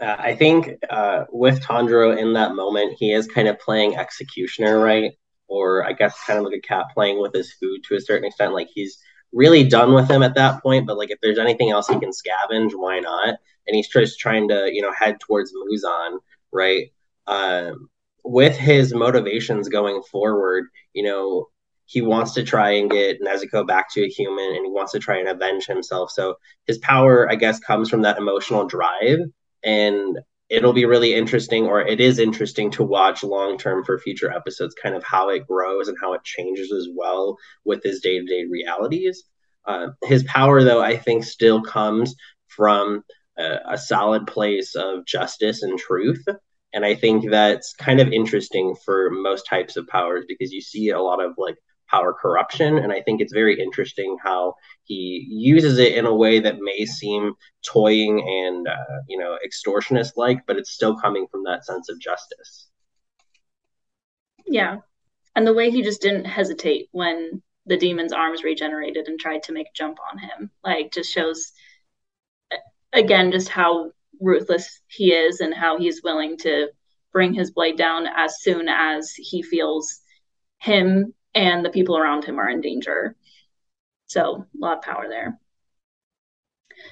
Uh, 0.00 0.16
I 0.16 0.34
think 0.36 0.70
uh, 0.90 1.24
with 1.30 1.60
Tanjiro 1.60 2.16
in 2.16 2.34
that 2.34 2.54
moment, 2.54 2.96
he 2.98 3.12
is 3.12 3.26
kind 3.26 3.48
of 3.48 3.58
playing 3.58 3.96
executioner, 3.96 4.78
right? 4.78 5.12
Or 5.48 5.84
I 5.84 5.92
guess 5.92 6.16
kind 6.24 6.38
of 6.38 6.44
like 6.44 6.54
a 6.54 6.60
cat 6.60 6.86
playing 6.94 7.20
with 7.20 7.32
his 7.32 7.52
food 7.54 7.82
to 7.84 7.96
a 7.96 8.00
certain 8.00 8.26
extent. 8.26 8.54
Like 8.54 8.68
he's 8.72 8.98
really 9.32 9.64
done 9.64 9.94
with 9.94 10.08
him 10.08 10.22
at 10.22 10.36
that 10.36 10.62
point, 10.62 10.86
but 10.86 10.98
like 10.98 11.10
if 11.10 11.18
there's 11.20 11.38
anything 11.38 11.70
else 11.70 11.88
he 11.88 11.98
can 11.98 12.10
scavenge, 12.10 12.72
why 12.74 13.00
not? 13.00 13.36
And 13.66 13.74
he's 13.74 13.88
just 13.88 14.20
trying 14.20 14.48
to, 14.48 14.70
you 14.72 14.82
know, 14.82 14.92
head 14.92 15.18
towards 15.20 15.52
Muzan, 15.52 16.18
right? 16.52 16.92
Um, 17.26 17.90
with 18.24 18.56
his 18.56 18.94
motivations 18.94 19.68
going 19.68 20.02
forward, 20.10 20.66
you 20.92 21.02
know, 21.02 21.46
he 21.86 22.02
wants 22.02 22.32
to 22.34 22.44
try 22.44 22.72
and 22.72 22.90
get 22.90 23.22
Nezuko 23.22 23.66
back 23.66 23.90
to 23.92 24.04
a 24.04 24.08
human 24.08 24.44
and 24.44 24.66
he 24.66 24.70
wants 24.70 24.92
to 24.92 24.98
try 24.98 25.18
and 25.18 25.28
avenge 25.28 25.64
himself. 25.64 26.10
So 26.10 26.34
his 26.66 26.78
power, 26.78 27.30
I 27.30 27.34
guess, 27.34 27.58
comes 27.60 27.88
from 27.88 28.02
that 28.02 28.18
emotional 28.18 28.66
drive 28.66 29.20
and 29.64 30.18
it'll 30.48 30.72
be 30.72 30.84
really 30.84 31.14
interesting 31.14 31.66
or 31.66 31.80
it 31.80 32.00
is 32.00 32.18
interesting 32.18 32.70
to 32.72 32.82
watch 32.82 33.22
long 33.22 33.58
term 33.58 33.84
for 33.84 33.98
future 33.98 34.30
episodes 34.30 34.74
kind 34.74 34.94
of 34.94 35.04
how 35.04 35.28
it 35.28 35.46
grows 35.46 35.88
and 35.88 35.96
how 36.00 36.14
it 36.14 36.24
changes 36.24 36.72
as 36.72 36.88
well 36.94 37.36
with 37.64 37.82
his 37.82 38.00
day-to-day 38.00 38.44
realities 38.50 39.24
uh, 39.66 39.88
his 40.02 40.24
power 40.24 40.62
though 40.62 40.82
i 40.82 40.96
think 40.96 41.24
still 41.24 41.60
comes 41.62 42.14
from 42.46 43.02
a, 43.38 43.58
a 43.70 43.78
solid 43.78 44.26
place 44.26 44.74
of 44.74 45.04
justice 45.06 45.62
and 45.62 45.78
truth 45.78 46.24
and 46.72 46.84
i 46.84 46.94
think 46.94 47.28
that's 47.30 47.74
kind 47.74 48.00
of 48.00 48.12
interesting 48.12 48.74
for 48.84 49.10
most 49.10 49.46
types 49.48 49.76
of 49.76 49.86
powers 49.88 50.24
because 50.28 50.52
you 50.52 50.60
see 50.60 50.90
a 50.90 51.00
lot 51.00 51.22
of 51.22 51.34
like 51.38 51.56
power 51.88 52.12
corruption. 52.12 52.78
And 52.78 52.92
I 52.92 53.00
think 53.00 53.20
it's 53.20 53.32
very 53.32 53.60
interesting 53.60 54.16
how 54.22 54.54
he 54.84 55.26
uses 55.28 55.78
it 55.78 55.94
in 55.94 56.06
a 56.06 56.14
way 56.14 56.38
that 56.38 56.60
may 56.60 56.84
seem 56.84 57.34
toying 57.66 58.20
and, 58.20 58.68
uh, 58.68 59.02
you 59.08 59.18
know, 59.18 59.38
extortionist 59.46 60.12
like, 60.16 60.46
but 60.46 60.56
it's 60.56 60.70
still 60.70 60.98
coming 60.98 61.26
from 61.30 61.44
that 61.44 61.64
sense 61.64 61.88
of 61.88 61.98
justice. 61.98 62.68
Yeah. 64.46 64.78
And 65.34 65.46
the 65.46 65.54
way 65.54 65.70
he 65.70 65.82
just 65.82 66.02
didn't 66.02 66.26
hesitate 66.26 66.88
when 66.92 67.42
the 67.66 67.76
demon's 67.76 68.12
arms 68.12 68.44
regenerated 68.44 69.08
and 69.08 69.18
tried 69.18 69.42
to 69.44 69.52
make 69.52 69.66
a 69.66 69.76
jump 69.76 69.98
on 70.10 70.18
him, 70.18 70.50
like, 70.64 70.90
just 70.92 71.12
shows, 71.12 71.52
again, 72.92 73.30
just 73.30 73.48
how 73.48 73.92
ruthless 74.20 74.80
he 74.86 75.12
is 75.12 75.40
and 75.40 75.54
how 75.54 75.78
he's 75.78 76.02
willing 76.02 76.36
to 76.38 76.68
bring 77.12 77.32
his 77.32 77.50
blade 77.50 77.76
down 77.76 78.06
as 78.06 78.40
soon 78.40 78.68
as 78.68 79.12
he 79.12 79.42
feels 79.42 80.00
him 80.58 81.14
and 81.34 81.64
the 81.64 81.70
people 81.70 81.96
around 81.96 82.24
him 82.24 82.38
are 82.38 82.48
in 82.48 82.60
danger. 82.60 83.16
So, 84.06 84.46
a 84.54 84.58
lot 84.58 84.78
of 84.78 84.82
power 84.82 85.06
there. 85.08 85.38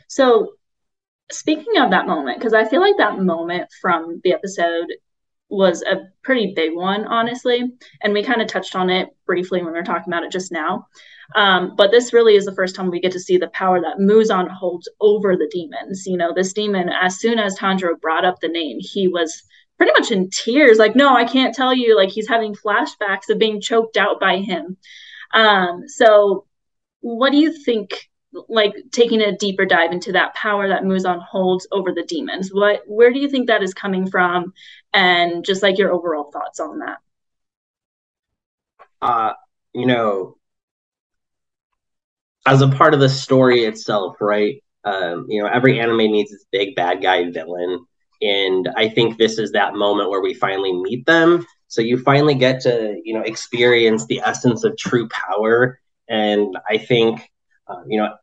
So, 0.08 0.54
speaking 1.30 1.78
of 1.78 1.90
that 1.90 2.06
moment, 2.06 2.38
because 2.38 2.54
I 2.54 2.68
feel 2.68 2.80
like 2.80 2.96
that 2.98 3.18
moment 3.18 3.68
from 3.80 4.20
the 4.22 4.32
episode 4.32 4.86
was 5.48 5.82
a 5.82 6.08
pretty 6.22 6.52
big 6.54 6.74
one, 6.74 7.06
honestly. 7.06 7.62
And 8.02 8.12
we 8.12 8.22
kind 8.22 8.42
of 8.42 8.48
touched 8.48 8.74
on 8.74 8.90
it 8.90 9.08
briefly 9.26 9.62
when 9.62 9.72
we 9.72 9.78
were 9.78 9.84
talking 9.84 10.12
about 10.12 10.24
it 10.24 10.32
just 10.32 10.52
now. 10.52 10.86
Um, 11.34 11.74
but 11.76 11.90
this 11.90 12.12
really 12.12 12.36
is 12.36 12.44
the 12.44 12.54
first 12.54 12.76
time 12.76 12.90
we 12.90 13.00
get 13.00 13.12
to 13.12 13.20
see 13.20 13.36
the 13.36 13.48
power 13.48 13.80
that 13.80 13.98
Muzan 13.98 14.48
holds 14.48 14.88
over 15.00 15.36
the 15.36 15.50
demons. 15.50 16.06
You 16.06 16.16
know, 16.16 16.32
this 16.32 16.52
demon, 16.52 16.88
as 16.88 17.18
soon 17.18 17.38
as 17.38 17.58
Tanjiro 17.58 18.00
brought 18.00 18.24
up 18.24 18.40
the 18.40 18.48
name, 18.48 18.78
he 18.80 19.08
was 19.08 19.42
pretty 19.76 19.92
much 19.92 20.10
in 20.10 20.30
tears. 20.30 20.78
Like 20.78 20.96
no 20.96 21.14
i 21.14 21.24
can't 21.24 21.54
tell 21.54 21.74
you. 21.74 21.96
Like 21.96 22.10
he's 22.10 22.28
having 22.28 22.54
flashbacks 22.54 23.28
of 23.30 23.38
being 23.38 23.60
choked 23.60 23.96
out 23.96 24.20
by 24.20 24.38
him. 24.38 24.76
Um 25.32 25.88
so 25.88 26.46
what 27.00 27.30
do 27.30 27.38
you 27.38 27.52
think 27.52 28.08
like 28.48 28.74
taking 28.92 29.20
a 29.22 29.36
deeper 29.36 29.64
dive 29.64 29.92
into 29.92 30.12
that 30.12 30.34
power 30.34 30.68
that 30.68 30.82
Muzan 30.82 31.22
holds 31.22 31.66
over 31.72 31.92
the 31.92 32.02
demons 32.02 32.50
what 32.52 32.82
where 32.86 33.12
do 33.12 33.18
you 33.18 33.28
think 33.28 33.46
that 33.46 33.62
is 33.62 33.74
coming 33.74 34.10
from? 34.10 34.52
And 34.92 35.44
just 35.44 35.62
like 35.62 35.78
your 35.78 35.92
overall 35.92 36.30
thoughts 36.32 36.60
on 36.60 36.78
that. 36.80 36.98
Uh 39.02 39.32
you 39.74 39.86
know 39.86 40.36
as 42.46 42.62
a 42.62 42.68
part 42.68 42.94
of 42.94 43.00
the 43.00 43.08
story 43.08 43.64
itself 43.64 44.16
right? 44.20 44.62
Um 44.84 45.26
you 45.28 45.42
know 45.42 45.48
every 45.48 45.80
anime 45.80 45.98
needs 45.98 46.32
its 46.32 46.46
big 46.52 46.74
bad 46.76 47.02
guy 47.02 47.30
villain. 47.30 47.84
And 48.22 48.68
i 48.76 48.88
think 48.88 49.18
this 49.18 49.38
is 49.38 49.52
that 49.52 49.74
moment 49.74 50.10
where 50.10 50.22
we 50.22 50.34
finally 50.34 50.72
meet 50.72 51.06
them. 51.06 51.46
So 51.68 51.82
you 51.82 51.98
finally 51.98 52.34
get 52.34 52.62
to 52.62 53.00
you 53.04 53.14
know 53.14 53.22
experience 53.22 54.06
the 54.06 54.20
essence 54.24 54.64
of 54.64 54.76
true 54.76 55.08
power. 55.08 55.78
And 56.08 56.56
i 56.68 56.78
think 56.78 57.20
uh, 57.68 57.82
you 57.86 57.98
know 58.00 58.14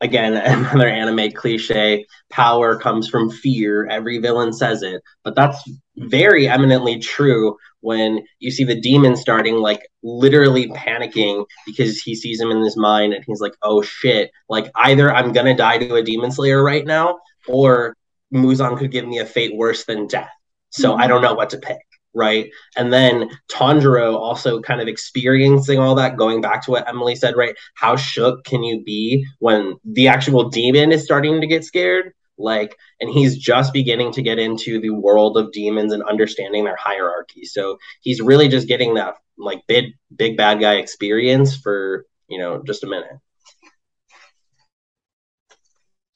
again 0.00 0.34
another 0.36 0.88
anime 0.88 1.32
cliche 1.32 2.06
power 2.30 2.78
comes 2.78 3.08
from 3.08 3.30
fear. 3.30 3.86
Every 3.88 4.18
villain 4.18 4.52
says 4.52 4.82
it. 4.82 5.02
But 5.24 5.34
that's 5.34 5.62
very 5.96 6.48
eminently 6.48 6.98
true 6.98 7.56
when 7.80 8.24
you 8.40 8.50
see 8.50 8.64
the 8.64 8.80
demon 8.80 9.14
starting 9.16 9.56
like 9.56 9.86
literally 10.02 10.68
panicking 10.68 11.44
because 11.66 12.00
he 12.00 12.14
sees 12.14 12.40
him 12.40 12.50
in 12.50 12.62
his 12.62 12.76
mind 12.76 13.12
and 13.12 13.24
he's 13.26 13.40
like 13.40 13.54
oh 13.62 13.80
shit 13.80 14.30
like 14.48 14.70
either 14.74 15.14
i'm 15.14 15.32
gonna 15.32 15.56
die 15.56 15.78
to 15.78 15.94
a 15.94 16.02
demon 16.02 16.32
slayer 16.32 16.64
right 16.64 16.84
now 16.84 17.16
or 17.46 17.94
Muzan 18.34 18.76
could 18.76 18.90
give 18.90 19.06
me 19.06 19.18
a 19.18 19.26
fate 19.26 19.56
worse 19.56 19.84
than 19.84 20.06
death. 20.06 20.30
So 20.70 20.92
mm-hmm. 20.92 21.02
I 21.02 21.06
don't 21.06 21.22
know 21.22 21.34
what 21.34 21.50
to 21.50 21.58
pick. 21.58 21.80
Right. 22.16 22.50
And 22.76 22.92
then 22.92 23.28
Tanjiro 23.50 24.14
also 24.14 24.60
kind 24.60 24.80
of 24.80 24.86
experiencing 24.86 25.80
all 25.80 25.96
that, 25.96 26.16
going 26.16 26.40
back 26.40 26.62
to 26.64 26.70
what 26.70 26.88
Emily 26.88 27.16
said, 27.16 27.36
right? 27.36 27.56
How 27.74 27.96
shook 27.96 28.44
can 28.44 28.62
you 28.62 28.84
be 28.84 29.26
when 29.40 29.74
the 29.84 30.06
actual 30.06 30.48
demon 30.48 30.92
is 30.92 31.02
starting 31.02 31.40
to 31.40 31.46
get 31.48 31.64
scared? 31.64 32.12
Like, 32.36 32.76
and 33.00 33.10
he's 33.10 33.36
just 33.36 33.72
beginning 33.72 34.12
to 34.12 34.22
get 34.22 34.38
into 34.38 34.80
the 34.80 34.90
world 34.90 35.36
of 35.36 35.52
demons 35.52 35.92
and 35.92 36.02
understanding 36.02 36.64
their 36.64 36.76
hierarchy. 36.76 37.44
So 37.44 37.78
he's 38.00 38.20
really 38.20 38.48
just 38.48 38.68
getting 38.68 38.94
that 38.94 39.14
like 39.38 39.62
big, 39.68 39.92
big 40.14 40.36
bad 40.36 40.60
guy 40.60 40.74
experience 40.74 41.56
for, 41.56 42.06
you 42.28 42.38
know, 42.38 42.62
just 42.66 42.84
a 42.84 42.88
minute. 42.88 43.18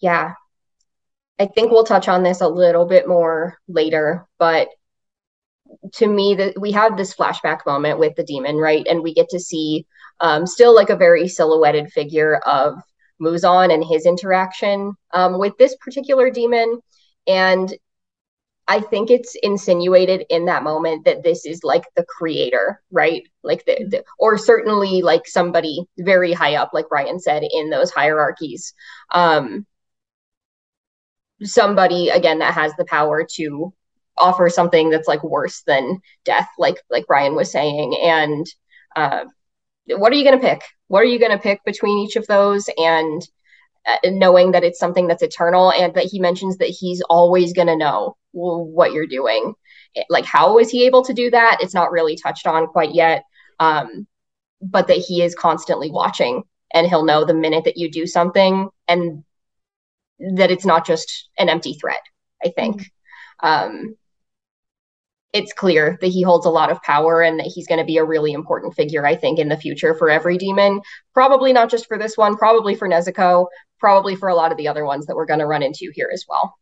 Yeah, 0.01 0.35
I 1.39 1.47
think 1.47 1.71
we'll 1.71 1.85
touch 1.85 2.09
on 2.09 2.23
this 2.23 2.41
a 2.41 2.49
little 2.49 2.85
bit 2.85 3.07
more 3.07 3.59
later, 3.69 4.27
but 4.39 4.69
to 5.95 6.07
me 6.07 6.35
that 6.35 6.61
we 6.61 6.73
have 6.73 6.97
this 6.97 7.15
flashback 7.15 7.65
moment 7.67 7.99
with 7.99 8.17
the 8.17 8.25
demon, 8.25 8.57
right? 8.57 8.87
And 8.89 9.03
we 9.03 9.15
get 9.15 9.29
to 9.31 9.41
see 9.41 9.87
um, 10.21 10.47
still 10.47 10.75
like 10.75 10.91
a 10.91 10.97
very 10.97 11.29
silhouetted 11.29 11.93
figure 11.93 12.37
of 12.39 12.75
Muzan 13.21 13.73
and 13.73 13.85
his 13.85 14.07
interaction 14.07 14.95
um, 15.13 15.39
with 15.39 15.57
this 15.59 15.77
particular 15.77 16.31
demon. 16.31 16.81
And 17.27 17.75
I 18.67 18.81
think 18.81 19.11
it's 19.11 19.35
insinuated 19.43 20.27
in 20.29 20.45
that 20.45 20.63
moment 20.63 21.07
that 21.07 21.23
this 21.23 21.47
is 21.47 21.65
like 21.65 21.85
the 21.97 22.05
creator, 22.05 22.83
right? 22.91 23.23
Like 23.43 23.65
the, 23.65 23.87
the, 23.89 24.05
or 24.19 24.37
certainly 24.37 25.01
like 25.01 25.27
somebody 25.27 25.87
very 25.99 26.33
high 26.33 26.57
up, 26.57 26.71
like 26.75 26.91
Ryan 26.91 27.19
said, 27.19 27.43
in 27.51 27.71
those 27.71 27.91
hierarchies. 27.91 28.75
Um, 29.11 29.67
somebody 31.43 32.09
again 32.09 32.41
that 32.41 32.55
has 32.55 32.75
the 32.77 32.85
power 32.85 33.25
to 33.37 33.73
offer 34.17 34.51
something 34.51 34.91
that's 34.91 35.09
like 35.09 35.23
worse 35.23 35.63
than 35.67 36.01
death 36.25 36.49
like 36.59 36.77
like 36.91 37.05
Ryan 37.09 37.37
was 37.37 37.53
saying 37.53 37.97
and 38.03 38.47
uh, 38.97 39.25
what 39.87 40.13
are 40.13 40.17
you 40.17 40.25
to 40.41 40.47
pick 40.47 40.63
what 40.88 41.00
are 41.00 41.07
you 41.07 41.18
going 41.18 41.33
to 41.33 41.38
pick 41.38 41.64
between 41.64 41.99
each 41.99 42.16
of 42.16 42.26
those? 42.26 42.68
And 42.76 43.23
uh, 43.87 44.11
knowing 44.11 44.52
that 44.52 44.64
it's 44.64 44.78
something 44.78 45.07
that's 45.07 45.23
eternal 45.23 45.73
and 45.73 45.95
that 45.95 46.04
he 46.04 46.21
mentions 46.21 46.59
that 46.59 46.68
he's 46.68 47.00
always 47.09 47.52
going 47.52 47.68
to 47.68 47.76
know 47.76 48.16
what 48.33 48.92
you're 48.92 49.07
doing. 49.07 49.54
Like 50.11 50.25
how 50.25 50.59
is 50.59 50.71
he 50.71 50.87
able 50.87 51.04
to 51.04 51.14
do 51.14 51.30
that? 51.30 51.59
It's 51.61 51.75
not 51.75 51.90
really 51.90 52.16
touched 52.16 52.47
on 52.47 52.66
quite 52.66 52.95
yet 52.95 53.25
um, 53.61 54.07
but 54.61 54.88
that 54.88 54.99
he 54.99 55.23
is 55.23 55.35
constantly 55.35 55.90
watching 55.90 56.42
and 56.73 56.87
he'll 56.87 57.04
know 57.04 57.25
the 57.25 57.35
minute 57.35 57.64
that 57.64 57.76
you 57.76 57.90
do 57.90 58.07
something 58.07 58.68
and 58.87 59.25
that 60.37 60.50
it's 60.50 60.66
not 60.66 60.87
just 60.87 61.28
an 61.38 61.49
empty 61.49 61.75
threat 61.75 62.00
i 62.45 62.49
think. 62.49 62.83
Mm-hmm. 63.42 63.78
um, 63.78 63.97
it's 65.38 65.52
clear 65.52 65.97
that 66.00 66.09
he 66.09 66.23
holds 66.23 66.45
a 66.45 66.50
lot 66.50 66.71
of 66.71 66.83
power 66.83 67.23
and 67.23 67.38
that 67.38 67.47
he's 67.47 67.66
going 67.66 67.78
to 67.78 67.85
be 67.85 67.97
a 67.97 68.04
really 68.04 68.33
important 68.33 68.75
figure, 68.75 69.07
I 69.07 69.16
think, 69.16 69.38
in 69.38 69.49
the 69.49 69.57
future 69.57 69.95
for 69.95 70.11
every 70.11 70.37
demon. 70.37 70.80
Probably 71.14 71.52
not 71.52 71.71
just 71.71 71.87
for 71.87 71.97
this 71.97 72.16
one, 72.16 72.37
probably 72.37 72.75
for 72.75 72.88
Nezuko, 72.88 73.47
probably 73.78 74.16
for 74.16 74.28
a 74.28 74.35
lot 74.35 74.52
of 74.52 74.59
the 74.59 74.68
other 74.68 74.85
ones 74.85 75.07
that 75.07 75.16
we're 75.16 75.26
going 75.26 75.40
to 75.40 75.47
run 75.47 75.62
into 75.62 75.90
here 75.95 76.11
as 76.12 76.25
well. 76.28 76.59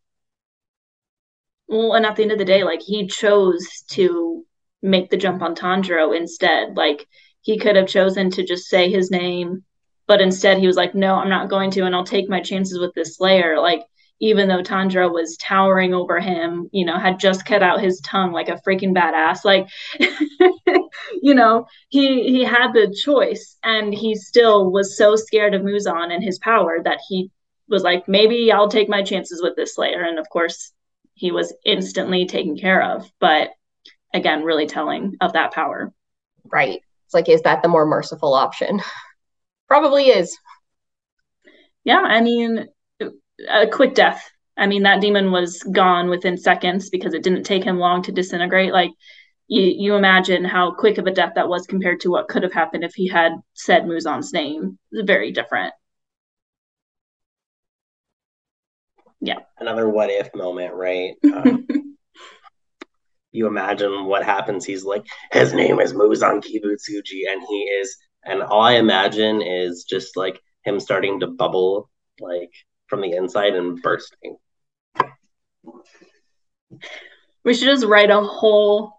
Well, 1.67 1.93
and 1.93 2.05
at 2.05 2.15
the 2.15 2.21
end 2.23 2.31
of 2.31 2.37
the 2.37 2.45
day, 2.45 2.63
like 2.63 2.81
he 2.81 3.07
chose 3.07 3.83
to 3.89 4.45
make 4.81 5.09
the 5.09 5.17
jump 5.17 5.41
on 5.41 5.55
Tanjiro 5.55 6.15
instead. 6.15 6.77
Like 6.77 7.05
he 7.41 7.57
could 7.57 7.75
have 7.75 7.87
chosen 7.87 8.29
to 8.31 8.45
just 8.45 8.67
say 8.67 8.89
his 8.89 9.11
name, 9.11 9.63
but 10.07 10.21
instead 10.21 10.59
he 10.59 10.67
was 10.67 10.77
like, 10.77 10.95
no, 10.95 11.15
I'm 11.15 11.29
not 11.29 11.49
going 11.49 11.71
to, 11.71 11.81
and 11.85 11.95
I'll 11.95 12.05
take 12.05 12.29
my 12.29 12.41
chances 12.41 12.79
with 12.79 12.93
this 12.93 13.17
Slayer. 13.17 13.59
Like 13.59 13.83
even 14.19 14.47
though 14.47 14.63
Tanjiro 14.63 15.13
was 15.13 15.37
towering 15.37 15.93
over 15.93 16.19
him, 16.19 16.69
you 16.71 16.85
know, 16.85 16.97
had 16.97 17.19
just 17.19 17.45
cut 17.45 17.61
out 17.61 17.81
his 17.81 18.01
tongue 18.01 18.31
like 18.31 18.49
a 18.49 18.59
freaking 18.67 18.95
badass. 18.95 19.45
Like, 19.45 19.67
you 21.21 21.35
know, 21.35 21.67
he 21.89 22.23
he 22.23 22.43
had 22.43 22.73
the 22.73 22.93
choice, 22.93 23.57
and 23.63 23.93
he 23.93 24.15
still 24.15 24.71
was 24.71 24.97
so 24.97 25.15
scared 25.15 25.53
of 25.53 25.61
Muzan 25.61 26.13
and 26.13 26.23
his 26.23 26.39
power 26.39 26.79
that 26.83 26.99
he 27.07 27.31
was 27.67 27.83
like, 27.83 28.07
maybe 28.07 28.51
I'll 28.51 28.69
take 28.69 28.89
my 28.89 29.03
chances 29.03 29.41
with 29.41 29.55
this 29.55 29.75
Slayer. 29.75 30.03
And 30.03 30.19
of 30.19 30.29
course, 30.29 30.71
he 31.13 31.31
was 31.31 31.53
instantly 31.65 32.25
taken 32.25 32.57
care 32.57 32.81
of. 32.81 33.11
But 33.19 33.51
again, 34.13 34.43
really 34.43 34.67
telling 34.67 35.15
of 35.19 35.33
that 35.33 35.53
power. 35.53 35.93
Right. 36.45 36.81
It's 37.05 37.13
like, 37.13 37.29
is 37.29 37.41
that 37.41 37.61
the 37.61 37.69
more 37.69 37.85
merciful 37.85 38.33
option? 38.33 38.81
Probably 39.67 40.05
is. 40.07 40.37
Yeah, 41.83 42.01
I 42.01 42.21
mean, 42.21 42.67
a 43.49 43.67
quick 43.67 43.95
death. 43.95 44.29
I 44.57 44.67
mean, 44.67 44.83
that 44.83 45.01
demon 45.01 45.31
was 45.31 45.61
gone 45.63 46.09
within 46.09 46.37
seconds 46.37 46.89
because 46.89 47.13
it 47.13 47.23
didn't 47.23 47.43
take 47.43 47.63
him 47.63 47.77
long 47.77 48.01
to 48.03 48.11
disintegrate. 48.11 48.73
Like, 48.73 48.91
you, 49.47 49.61
you 49.61 49.95
imagine 49.95 50.43
how 50.43 50.73
quick 50.73 50.97
of 50.97 51.07
a 51.07 51.11
death 51.11 51.33
that 51.35 51.47
was 51.47 51.67
compared 51.67 52.01
to 52.01 52.09
what 52.09 52.27
could 52.27 52.43
have 52.43 52.53
happened 52.53 52.83
if 52.83 52.93
he 52.95 53.07
had 53.07 53.33
said 53.53 53.83
Muzan's 53.83 54.33
name. 54.33 54.77
It's 54.91 55.05
very 55.05 55.31
different. 55.31 55.73
Yeah. 59.21 59.39
Another 59.59 59.87
what 59.87 60.09
if 60.09 60.33
moment, 60.35 60.73
right? 60.73 61.13
Um, 61.23 61.67
you 63.31 63.47
imagine 63.47 64.05
what 64.05 64.23
happens. 64.23 64.65
He's 64.65 64.83
like, 64.83 65.05
his 65.31 65.53
name 65.53 65.79
is 65.79 65.93
Muzan 65.93 66.43
Kibutsuji, 66.43 67.31
and 67.31 67.41
he 67.47 67.63
is, 67.63 67.95
and 68.25 68.43
all 68.43 68.61
I 68.61 68.73
imagine 68.73 69.41
is 69.41 69.83
just 69.83 70.17
like 70.17 70.39
him 70.63 70.79
starting 70.79 71.19
to 71.21 71.27
bubble, 71.27 71.89
like 72.19 72.51
from 72.87 73.01
the 73.01 73.11
inside 73.13 73.55
and 73.55 73.81
bursting. 73.81 74.37
We 77.43 77.53
should 77.53 77.65
just 77.65 77.85
write 77.85 78.09
a 78.09 78.21
whole 78.21 78.97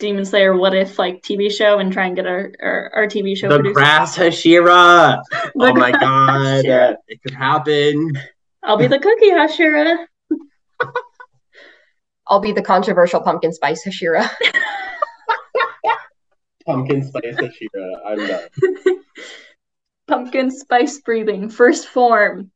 Demon 0.00 0.24
Slayer 0.24 0.56
what 0.56 0.74
if 0.74 0.98
like 0.98 1.22
TV 1.22 1.52
show 1.52 1.78
and 1.78 1.92
try 1.92 2.06
and 2.06 2.16
get 2.16 2.26
our 2.26 2.52
our, 2.60 2.90
our 2.94 3.06
TV 3.06 3.36
show. 3.36 3.48
The 3.48 3.56
produced. 3.56 3.74
grass 3.74 4.16
Hashira. 4.16 5.22
Oh 5.32 5.50
the 5.54 5.70
oh 5.70 5.74
my 5.74 5.92
god, 5.92 6.64
Hashira. 6.64 6.96
it 7.06 7.22
could 7.22 7.34
happen. 7.34 8.12
I'll 8.62 8.78
be 8.78 8.86
the 8.86 8.98
cookie 8.98 9.30
Hashira. 9.30 10.06
I'll 12.26 12.40
be 12.40 12.52
the 12.52 12.62
controversial 12.62 13.20
pumpkin 13.20 13.52
spice 13.52 13.84
Hashira. 13.84 14.28
pumpkin 16.66 17.04
spice 17.04 17.36
Hashira. 17.36 18.00
I'm 18.06 18.26
done. 18.26 18.48
pumpkin 20.08 20.50
spice 20.50 20.98
breathing, 21.00 21.50
first 21.50 21.86
form. 21.86 22.50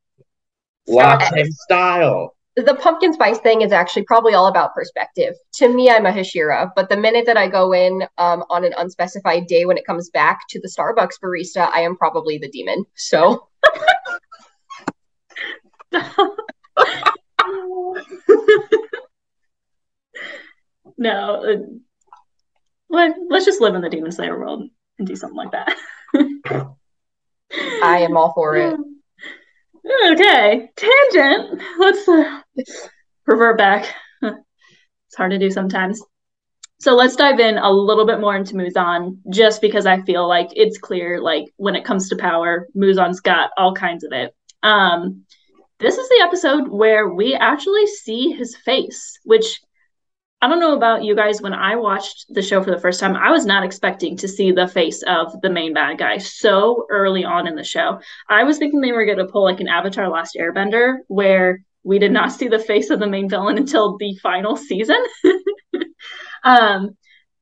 Lifetime 0.87 1.51
style. 1.51 2.35
The 2.55 2.75
pumpkin 2.75 3.11
spice 3.11 3.39
thing 3.39 3.61
is 3.61 3.73
actually 3.73 4.03
probably 4.03 4.33
all 4.33 4.47
about 4.47 4.73
perspective. 4.73 5.33
To 5.55 5.67
me, 5.67 5.89
I'm 5.89 6.05
a 6.05 6.11
Hashira, 6.11 6.71
but 6.73 6.87
the 6.87 6.95
minute 6.95 7.25
that 7.25 7.35
I 7.35 7.49
go 7.49 7.73
in 7.73 8.03
um, 8.17 8.45
on 8.49 8.63
an 8.63 8.73
unspecified 8.77 9.47
day 9.47 9.65
when 9.65 9.77
it 9.77 9.85
comes 9.85 10.09
back 10.09 10.39
to 10.49 10.61
the 10.61 10.69
Starbucks 10.69 11.19
barista, 11.21 11.69
I 11.73 11.81
am 11.81 11.97
probably 11.97 12.37
the 12.37 12.49
demon. 12.49 12.85
So. 12.95 13.49
no. 20.97 21.43
Uh, 21.43 21.57
let, 22.89 23.17
let's 23.29 23.45
just 23.45 23.59
live 23.59 23.75
in 23.75 23.81
the 23.81 23.89
Demon 23.89 24.13
Slayer 24.13 24.39
world 24.39 24.69
and 24.97 25.07
do 25.07 25.15
something 25.17 25.35
like 25.35 25.51
that. 25.51 25.75
I 27.83 27.99
am 27.99 28.15
all 28.15 28.31
for 28.33 28.55
it. 28.55 28.79
Okay, 30.11 30.69
tangent. 30.75 31.61
Let's 31.77 32.07
uh, 32.07 32.41
revert 33.25 33.57
back. 33.57 33.93
It's 34.21 35.15
hard 35.15 35.31
to 35.31 35.39
do 35.39 35.51
sometimes. 35.51 36.01
So 36.79 36.93
let's 36.95 37.15
dive 37.15 37.39
in 37.39 37.57
a 37.57 37.71
little 37.71 38.05
bit 38.05 38.19
more 38.19 38.35
into 38.35 38.55
Muzan, 38.55 39.19
just 39.29 39.61
because 39.61 39.85
I 39.85 40.01
feel 40.01 40.27
like 40.27 40.49
it's 40.53 40.77
clear, 40.77 41.21
like 41.21 41.45
when 41.57 41.75
it 41.75 41.85
comes 41.85 42.09
to 42.09 42.17
power, 42.17 42.67
Muzan's 42.75 43.21
got 43.21 43.51
all 43.57 43.73
kinds 43.73 44.03
of 44.03 44.11
it. 44.11 44.35
Um, 44.61 45.23
this 45.79 45.97
is 45.97 46.09
the 46.09 46.23
episode 46.23 46.67
where 46.67 47.07
we 47.07 47.33
actually 47.33 47.87
see 47.87 48.31
his 48.31 48.55
face, 48.55 49.19
which 49.23 49.61
I 50.45 50.47
don't 50.47 50.59
know 50.59 50.75
about 50.75 51.03
you 51.03 51.15
guys. 51.15 51.41
When 51.41 51.55
I 51.55 51.75
watched 51.75 52.27
the 52.29 52.43
show 52.43 52.61
for 52.61 52.69
the 52.69 52.79
first 52.79 52.99
time, 52.99 53.15
I 53.15 53.31
was 53.31 53.47
not 53.47 53.63
expecting 53.63 54.15
to 54.17 54.27
see 54.27 54.51
the 54.51 54.67
face 54.67 55.01
of 55.01 55.41
the 55.41 55.49
main 55.49 55.73
bad 55.73 55.97
guy 55.97 56.19
so 56.19 56.85
early 56.91 57.25
on 57.25 57.47
in 57.47 57.55
the 57.55 57.63
show. 57.63 57.99
I 58.29 58.43
was 58.43 58.59
thinking 58.59 58.79
they 58.79 58.91
were 58.91 59.07
going 59.07 59.17
to 59.17 59.25
pull 59.25 59.43
like 59.43 59.59
an 59.59 59.67
Avatar 59.67 60.07
Last 60.07 60.37
Airbender, 60.39 60.97
where 61.07 61.63
we 61.81 61.97
did 61.97 62.11
not 62.11 62.31
see 62.31 62.47
the 62.47 62.59
face 62.59 62.91
of 62.91 62.99
the 62.99 63.07
main 63.07 63.27
villain 63.27 63.57
until 63.57 63.97
the 63.97 64.15
final 64.21 64.55
season. 64.55 65.03
um, 66.43 66.95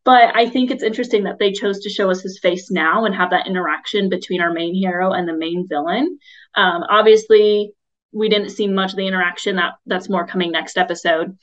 but 0.05 0.33
I 0.33 0.49
think 0.49 0.71
it's 0.71 0.81
interesting 0.81 1.23
that 1.23 1.39
they 1.39 1.51
chose 1.51 1.81
to 1.81 1.89
show 1.89 2.09
us 2.09 2.21
his 2.21 2.39
face 2.39 2.71
now 2.71 3.03
and 3.03 3.13
have 3.13 3.31
that 3.31 3.47
interaction 3.47 4.07
between 4.07 4.39
our 4.39 4.53
main 4.53 4.73
hero 4.73 5.11
and 5.11 5.27
the 5.27 5.35
main 5.35 5.67
villain. 5.67 6.19
Um, 6.55 6.83
obviously, 6.89 7.73
we 8.13 8.29
didn't 8.29 8.51
see 8.51 8.69
much 8.69 8.91
of 8.91 8.95
the 8.95 9.07
interaction. 9.07 9.57
That 9.57 9.73
that's 9.85 10.07
more 10.07 10.25
coming 10.25 10.53
next 10.53 10.77
episode. 10.77 11.37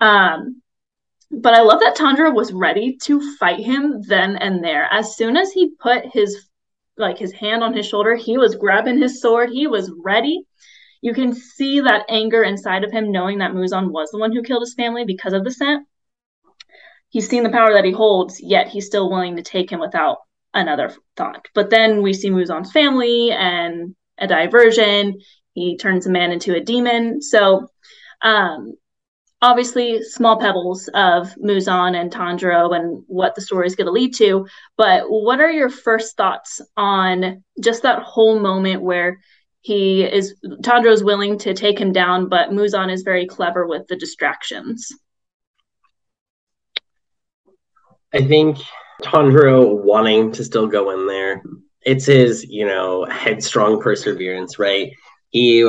Um, 0.00 0.62
but 1.32 1.54
I 1.54 1.62
love 1.62 1.80
that 1.80 1.96
Tanjiro 1.96 2.34
was 2.34 2.52
ready 2.52 2.96
to 3.02 3.36
fight 3.36 3.60
him 3.60 4.02
then 4.02 4.36
and 4.36 4.62
there. 4.62 4.86
As 4.90 5.16
soon 5.16 5.36
as 5.36 5.50
he 5.52 5.74
put 5.80 6.04
his 6.12 6.48
like 6.98 7.16
his 7.16 7.32
hand 7.32 7.64
on 7.64 7.74
his 7.74 7.86
shoulder, 7.86 8.14
he 8.14 8.36
was 8.36 8.54
grabbing 8.54 8.98
his 8.98 9.20
sword. 9.20 9.48
He 9.50 9.66
was 9.66 9.90
ready. 10.04 10.44
You 11.00 11.14
can 11.14 11.34
see 11.34 11.80
that 11.80 12.04
anger 12.08 12.42
inside 12.42 12.84
of 12.84 12.92
him, 12.92 13.10
knowing 13.10 13.38
that 13.38 13.52
Muzan 13.52 13.90
was 13.90 14.10
the 14.10 14.18
one 14.18 14.32
who 14.32 14.42
killed 14.42 14.62
his 14.62 14.74
family 14.74 15.04
because 15.04 15.32
of 15.32 15.42
the 15.42 15.50
scent. 15.50 15.86
He's 17.08 17.28
seen 17.28 17.42
the 17.42 17.50
power 17.50 17.72
that 17.72 17.84
he 17.84 17.92
holds, 17.92 18.40
yet 18.40 18.68
he's 18.68 18.86
still 18.86 19.10
willing 19.10 19.36
to 19.36 19.42
take 19.42 19.70
him 19.70 19.80
without 19.80 20.18
another 20.54 20.94
thought. 21.16 21.48
But 21.54 21.70
then 21.70 22.02
we 22.02 22.12
see 22.12 22.30
Muzan's 22.30 22.72
family 22.72 23.30
and 23.32 23.96
a 24.18 24.26
diversion. 24.26 25.18
He 25.54 25.76
turns 25.76 26.06
a 26.06 26.10
man 26.10 26.30
into 26.30 26.54
a 26.54 26.60
demon. 26.60 27.20
So 27.20 27.68
um, 28.22 28.74
obviously 29.42 30.02
small 30.02 30.38
pebbles 30.38 30.88
of 30.94 31.34
Muzan 31.34 32.00
and 32.00 32.12
Tanjiro 32.12 32.74
and 32.74 33.02
what 33.08 33.34
the 33.34 33.40
story 33.40 33.66
is 33.66 33.74
going 33.74 33.86
to 33.86 33.92
lead 33.92 34.14
to. 34.14 34.46
But 34.76 35.04
what 35.08 35.40
are 35.40 35.50
your 35.50 35.68
first 35.68 36.16
thoughts 36.16 36.60
on 36.76 37.42
just 37.60 37.82
that 37.82 38.02
whole 38.02 38.38
moment 38.38 38.82
where 38.82 39.18
he 39.60 40.04
is 40.04 40.34
Tanjiro 40.44 40.92
is 40.92 41.04
willing 41.04 41.38
to 41.38 41.54
take 41.54 41.78
him 41.78 41.92
down, 41.92 42.28
but 42.28 42.50
Muzan 42.50 42.92
is 42.92 43.02
very 43.02 43.26
clever 43.26 43.66
with 43.66 43.86
the 43.88 43.96
distractions? 43.96 44.92
I 48.14 48.22
think 48.22 48.58
Tanjiro 49.02 49.82
wanting 49.82 50.32
to 50.32 50.44
still 50.44 50.68
go 50.68 50.90
in 50.90 51.06
there. 51.08 51.42
It's 51.84 52.06
his, 52.06 52.44
you 52.44 52.64
know, 52.64 53.04
headstrong 53.06 53.80
perseverance, 53.80 54.58
right? 54.58 54.92
He 55.30 55.68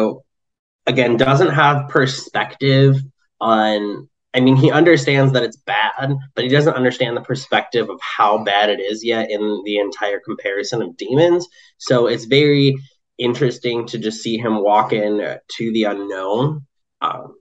again 0.86 1.18
doesn't 1.18 1.50
have 1.50 1.90
perspective 1.90 2.98
on 3.43 4.08
I 4.36 4.39
mean, 4.39 4.56
he 4.56 4.71
understands 4.71 5.32
that 5.34 5.43
it's 5.43 5.58
bad, 5.58 6.15
but 6.34 6.43
he 6.43 6.49
doesn't 6.49 6.73
understand 6.73 7.15
the 7.15 7.21
perspective 7.21 7.89
of 7.89 7.99
how 8.01 8.43
bad 8.43 8.71
it 8.71 8.79
is 8.79 9.06
yet 9.06 9.29
in 9.29 9.62
the 9.63 9.77
entire 9.77 10.19
comparison 10.19 10.82
of 10.82 10.97
demons. 10.97 11.47
So 11.77 12.08
it's 12.08 12.25
very 12.25 12.75
interesting 13.19 13.86
to 13.88 13.99
just 13.99 14.23
see 14.23 14.38
him 14.38 14.63
walk 14.63 14.91
in 14.91 15.38
to 15.49 15.71
the 15.71 15.84
unknown. 15.84 16.65
Um, 17.01 17.36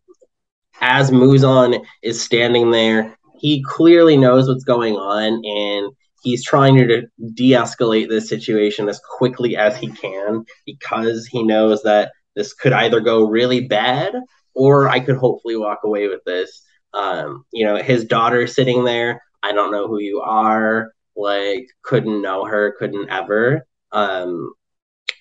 as 0.82 1.10
Muzan 1.10 1.82
is 2.02 2.22
standing 2.22 2.70
there, 2.70 3.16
he 3.38 3.64
clearly 3.66 4.18
knows 4.18 4.48
what's 4.48 4.64
going 4.64 4.96
on 4.96 5.42
and 5.44 5.92
he's 6.22 6.44
trying 6.44 6.76
to 6.76 7.02
de 7.34 7.52
escalate 7.52 8.08
this 8.08 8.28
situation 8.28 8.88
as 8.88 9.00
quickly 9.16 9.56
as 9.56 9.76
he 9.76 9.88
can 9.88 10.44
because 10.66 11.26
he 11.26 11.42
knows 11.42 11.82
that 11.84 12.12
this 12.36 12.52
could 12.52 12.72
either 12.72 13.00
go 13.00 13.24
really 13.24 13.66
bad 13.66 14.14
or 14.54 14.88
I 14.88 15.00
could 15.00 15.16
hopefully 15.16 15.56
walk 15.56 15.80
away 15.84 16.08
with 16.08 16.24
this. 16.24 16.62
Um, 16.94 17.44
you 17.52 17.64
know, 17.64 17.76
his 17.76 18.04
daughter 18.04 18.46
sitting 18.46 18.84
there, 18.84 19.22
I 19.42 19.52
don't 19.52 19.72
know 19.72 19.88
who 19.88 19.98
you 19.98 20.20
are, 20.20 20.92
like 21.16 21.66
couldn't 21.82 22.22
know 22.22 22.44
her, 22.44 22.74
couldn't 22.78 23.10
ever. 23.10 23.66
Um, 23.92 24.52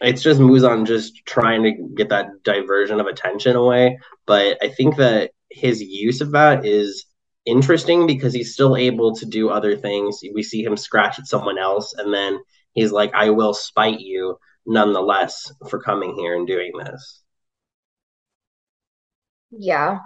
it's 0.01 0.23
just 0.23 0.39
Muzan 0.39 0.85
just 0.87 1.25
trying 1.25 1.63
to 1.63 1.71
get 1.95 2.09
that 2.09 2.43
diversion 2.43 2.99
of 2.99 3.07
attention 3.07 3.55
away. 3.55 3.99
But 4.25 4.57
I 4.61 4.69
think 4.69 4.97
that 4.97 5.31
his 5.49 5.81
use 5.81 6.21
of 6.21 6.31
that 6.31 6.65
is 6.65 7.05
interesting 7.45 8.07
because 8.07 8.33
he's 8.33 8.53
still 8.53 8.75
able 8.75 9.15
to 9.15 9.25
do 9.25 9.49
other 9.49 9.75
things. 9.77 10.19
We 10.33 10.43
see 10.43 10.63
him 10.63 10.77
scratch 10.77 11.19
at 11.19 11.27
someone 11.27 11.57
else, 11.57 11.93
and 11.97 12.13
then 12.13 12.39
he's 12.73 12.91
like, 12.91 13.11
I 13.13 13.29
will 13.29 13.53
spite 13.53 13.99
you 13.99 14.37
nonetheless 14.65 15.51
for 15.69 15.81
coming 15.81 16.15
here 16.17 16.35
and 16.35 16.47
doing 16.47 16.71
this. 16.77 17.20
Yeah. 19.51 19.99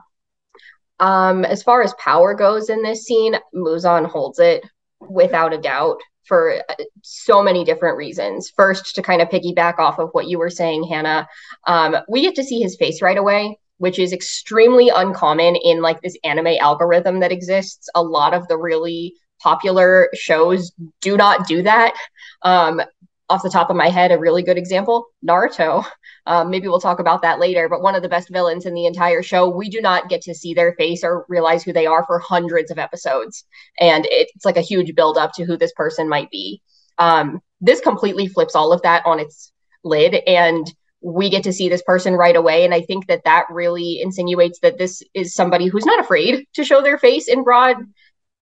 Um, 1.00 1.46
as 1.46 1.62
far 1.64 1.82
as 1.82 1.94
power 1.96 2.34
goes 2.34 2.70
in 2.70 2.82
this 2.82 3.04
scene, 3.04 3.36
Muzan 3.54 4.06
holds 4.06 4.40
it 4.40 4.66
without 5.00 5.54
a 5.54 5.58
doubt 5.58 6.00
for 6.26 6.56
uh, 6.70 6.84
so 7.02 7.44
many 7.44 7.64
different 7.64 7.98
reasons. 7.98 8.52
First, 8.56 8.96
to 8.96 9.02
kind 9.02 9.22
of 9.22 9.30
piggyback 9.30 9.78
off 9.78 10.00
of 10.00 10.10
what 10.14 10.28
you 10.28 10.40
were 10.40 10.50
saying, 10.50 10.84
Hana, 10.86 11.28
um, 11.68 11.98
we 12.08 12.22
get 12.22 12.36
to 12.36 12.44
see 12.44 12.60
his 12.60 12.76
face 12.78 13.02
right 13.02 13.18
away, 13.18 13.60
which 13.78 14.00
is 14.00 14.14
extremely 14.14 14.90
uncommon 14.90 15.56
in 15.56 15.82
like 15.82 16.02
this 16.02 16.18
anime 16.24 16.56
algorithm 16.60 17.20
that 17.20 17.32
exists. 17.32 17.90
A 17.96 18.02
lot 18.02 18.34
of 18.34 18.48
the 18.48 18.58
really 18.58 19.14
popular 19.40 20.10
shows 20.14 20.72
do 21.02 21.18
not 21.18 21.48
do 21.48 21.62
that. 21.62 21.94
Um, 22.42 22.82
off 23.30 23.44
the 23.44 23.50
top 23.50 23.70
of 23.70 23.76
my 23.76 23.90
head, 23.90 24.12
a 24.12 24.20
really 24.20 24.44
good 24.44 24.58
example 24.58 25.08
Naruto. 25.26 25.86
Um, 26.28 26.50
maybe 26.50 26.68
we'll 26.68 26.80
talk 26.80 26.98
about 26.98 27.22
that 27.22 27.40
later, 27.40 27.70
but 27.70 27.84
one 27.84 27.94
of 27.94 28.02
the 28.02 28.10
best 28.10 28.32
villains 28.32 28.66
in 28.66 28.74
the 28.74 28.88
entire 28.88 29.22
show, 29.22 29.48
we 29.48 29.70
do 29.70 29.80
not 29.80 30.10
get 30.10 30.24
to 30.24 30.34
see 30.34 30.56
their 30.56 30.74
face 30.74 31.04
or 31.04 31.24
realize 31.30 31.64
who 31.64 31.72
they 31.72 31.86
are 31.86 32.04
for 32.04 32.18
hundreds 32.18 32.72
of 32.72 32.80
episodes. 32.80 33.46
And 33.80 34.08
it's 34.10 34.44
like 34.44 34.58
a 34.58 34.62
huge 34.62 34.96
build 34.96 35.20
up 35.20 35.34
to 35.34 35.46
who 35.46 35.56
this 35.56 35.72
person 35.74 36.10
might 36.10 36.32
be. 36.32 36.64
Um, 36.98 37.42
this 37.62 37.80
completely 37.80 38.28
flips 38.28 38.56
all 38.56 38.74
of 38.74 38.82
that 38.82 39.06
on 39.06 39.20
its 39.20 39.52
lid. 39.84 40.16
And 40.26 40.66
we 41.00 41.30
get 41.30 41.44
to 41.44 41.54
see 41.54 41.70
this 41.70 41.84
person 41.84 42.16
right 42.16 42.36
away. 42.36 42.66
And 42.66 42.74
I 42.74 42.82
think 42.82 43.06
that 43.06 43.26
that 43.26 43.46
really 43.52 44.02
insinuates 44.02 44.60
that 44.62 44.80
this 44.80 45.04
is 45.14 45.36
somebody 45.36 45.68
who's 45.68 45.86
not 45.86 46.00
afraid 46.00 46.48
to 46.56 46.64
show 46.64 46.82
their 46.82 46.98
face 46.98 47.28
in 47.28 47.44
broad 47.44 47.78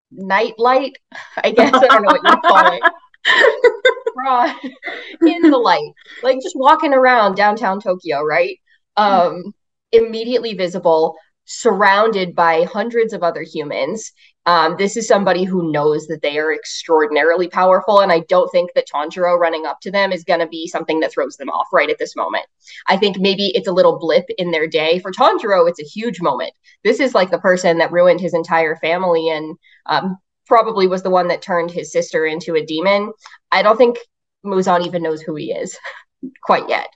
night 0.09 0.53
light. 0.57 0.97
I 1.35 1.51
guess 1.51 1.73
I 1.73 1.87
don't 1.87 2.03
know 2.03 2.13
what 2.13 2.23
you 2.23 2.49
call 2.49 2.71
it. 2.71 3.83
broad 4.15 4.56
in 5.21 5.41
the 5.49 5.58
light, 5.58 5.91
like 6.21 6.41
just 6.41 6.56
walking 6.56 6.93
around 6.93 7.36
downtown 7.36 7.80
Tokyo, 7.80 8.21
right? 8.21 8.58
Um, 8.95 9.54
immediately 9.91 10.54
visible, 10.54 11.15
surrounded 11.45 12.36
by 12.36 12.63
hundreds 12.63 13.13
of 13.13 13.23
other 13.23 13.41
humans. 13.41 14.12
Um, 14.45 14.76
this 14.78 14.97
is 14.97 15.08
somebody 15.08 15.45
who 15.45 15.71
knows 15.71 16.08
that 16.08 16.21
they 16.21 16.38
are 16.38 16.54
extraordinarily 16.54 17.47
powerful, 17.47 18.02
and 18.02 18.12
I 18.12 18.21
don't 18.28 18.52
think 18.52 18.71
that 18.76 18.88
Tanjiro 18.93 19.38
running 19.38 19.65
up 19.65 19.80
to 19.82 19.91
them 19.91 20.12
is 20.12 20.26
going 20.26 20.41
to 20.41 20.47
be 20.47 20.67
something 20.67 20.99
that 20.99 21.13
throws 21.13 21.38
them 21.38 21.49
off 21.49 21.67
right 21.71 21.89
at 21.89 21.97
this 21.97 22.15
moment. 22.15 22.45
I 22.88 22.97
think 22.97 23.17
maybe 23.19 23.52
it's 23.56 23.69
a 23.69 23.73
little 23.73 23.99
blip 23.99 24.26
in 24.38 24.52
their 24.52 24.67
day. 24.67 24.99
For 24.99 25.12
Tanjiro, 25.12 25.69
it's 25.69 25.80
a 25.80 25.86
huge 25.86 26.21
moment. 26.21 26.52
This 26.84 26.99
is 26.99 27.15
like 27.15 27.32
the 27.32 27.39
person 27.39 27.78
that 27.78 27.91
ruined 27.91 28.19
his 28.19 28.34
entire 28.34 28.76
family 28.78 29.30
and 29.30 29.58
um, 29.86 30.17
probably 30.45 30.88
was 30.88 31.03
the 31.03 31.10
one 31.10 31.27
that 31.29 31.41
turned 31.41 31.71
his 31.71 31.91
sister 31.91 32.25
into 32.25 32.56
a 32.56 32.65
demon. 32.65 33.12
I 33.51 33.62
don't 33.62 33.77
think 33.77 33.97
Muzan 34.45 34.86
even 34.86 35.03
knows 35.03 35.21
who 35.21 35.36
he 35.36 35.51
is 35.51 35.77
quite 36.43 36.69
yet. 36.69 36.89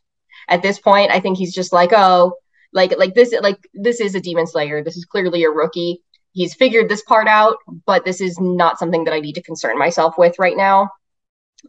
At 0.50 0.62
this 0.62 0.80
point, 0.80 1.12
I 1.12 1.20
think 1.20 1.38
he's 1.38 1.54
just 1.54 1.74
like, 1.74 1.92
oh, 1.94 2.34
like 2.74 2.98
like 2.98 3.16
this 3.16 3.34
like 3.42 3.58
this 3.74 4.00
is 4.00 4.16
a 4.16 4.22
demon 4.22 4.48
slayer. 4.48 4.84
This 4.84 4.98
is 4.98 5.06
clearly 5.06 5.44
a 5.44 5.50
rookie. 5.50 6.02
He's 6.34 6.54
figured 6.54 6.90
this 6.90 7.02
part 7.04 7.28
out, 7.28 7.58
but 7.86 8.06
this 8.06 8.22
is 8.22 8.40
not 8.40 8.78
something 8.78 9.06
that 9.06 9.14
I 9.14 9.20
need 9.20 9.36
to 9.36 9.42
concern 9.42 9.78
myself 9.78 10.16
with 10.18 10.38
right 10.40 10.58
now. 10.58 10.90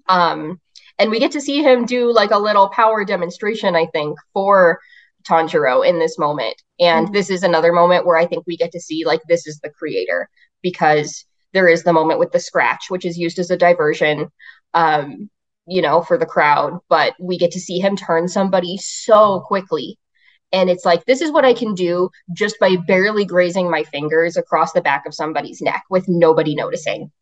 Um 0.09 0.61
and 0.99 1.11
we 1.11 1.21
get 1.21 1.33
to 1.33 1.41
see 1.41 1.63
him 1.63 1.87
do 1.87 2.13
like 2.13 2.33
a 2.33 2.39
little 2.39 2.69
power 2.69 3.05
demonstration, 3.05 3.77
I 3.77 3.87
think, 3.87 4.19
for 4.33 4.81
Tanjiro 5.29 5.89
in 5.89 5.99
this 5.99 6.19
moment. 6.19 6.61
And 6.81 7.07
mm-hmm. 7.07 7.15
this 7.15 7.31
is 7.31 7.43
another 7.43 7.73
moment 7.73 8.05
where 8.05 8.17
I 8.17 8.27
think 8.27 8.45
we 8.47 8.57
get 8.57 8.73
to 8.73 8.81
see 8.81 9.05
like 9.05 9.21
this 9.29 9.47
is 9.47 9.61
the 9.61 9.71
creator 9.71 10.29
because 10.61 11.25
there 11.53 11.69
is 11.69 11.83
the 11.83 11.93
moment 11.93 12.19
with 12.19 12.33
the 12.33 12.41
scratch, 12.41 12.87
which 12.89 13.05
is 13.05 13.19
used 13.19 13.39
as 13.39 13.51
a 13.51 13.57
diversion, 13.57 14.31
um, 14.75 15.31
you 15.67 15.83
know, 15.83 16.03
for 16.03 16.19
the 16.19 16.27
crowd. 16.27 16.79
But 16.89 17.15
we 17.19 17.39
get 17.39 17.53
to 17.53 17.61
see 17.61 17.79
him 17.79 17.97
turn 17.97 18.29
somebody 18.29 18.77
so 18.79 19.41
quickly. 19.41 19.99
And 20.53 20.71
it's 20.71 20.85
like, 20.85 21.05
this 21.05 21.21
is 21.21 21.31
what 21.31 21.45
I 21.45 21.53
can 21.53 21.75
do 21.75 22.11
just 22.33 22.59
by 22.59 22.77
barely 22.77 23.25
grazing 23.25 23.71
my 23.71 23.85
fingers 23.85 24.37
across 24.37 24.73
the 24.73 24.81
back 24.81 25.05
of 25.07 25.15
somebody's 25.15 25.61
neck 25.61 25.85
with 25.91 26.09
nobody 26.09 26.55
noticing. 26.55 27.13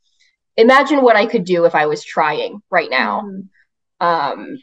Imagine 0.57 1.03
what 1.03 1.17
I 1.17 1.27
could 1.27 1.45
do 1.45 1.65
if 1.65 1.75
I 1.75 1.87
was 1.87 2.05
trying 2.05 2.63
right 2.71 2.89
now. 2.89 3.23
Mm-hmm. 3.23 4.07
Um, 4.07 4.59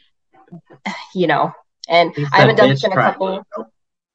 you 1.14 1.26
know, 1.26 1.52
and 1.88 2.14
I 2.32 2.40
haven't 2.40 2.56
done 2.56 2.70
this 2.70 2.84
in 2.84 2.92
a 2.92 2.94
couple. 2.94 3.44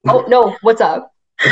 Oh 0.07 0.25
no, 0.27 0.57
what's 0.61 0.81
up? 0.81 1.11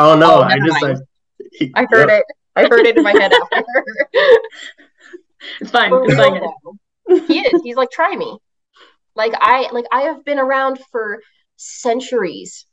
Oh 0.00 0.16
no, 0.16 0.36
oh, 0.36 0.42
I 0.42 0.60
just 0.60 0.84
I, 0.84 1.70
I 1.74 1.86
heard 1.90 2.08
yep. 2.08 2.20
it. 2.20 2.24
I 2.58 2.68
heard 2.68 2.86
it 2.86 2.96
in 2.96 3.02
my 3.02 3.12
head 3.12 3.32
after. 3.32 3.64
it's 5.60 5.70
fine. 5.70 5.92
it's 5.92 6.14
fine. 6.14 6.40
he 7.26 7.40
is. 7.40 7.62
He's 7.62 7.76
like, 7.76 7.90
try 7.90 8.14
me. 8.16 8.38
Like 9.14 9.32
I 9.36 9.68
like 9.72 9.86
I 9.92 10.02
have 10.02 10.24
been 10.24 10.38
around 10.38 10.78
for 10.92 11.20
centuries. 11.56 12.66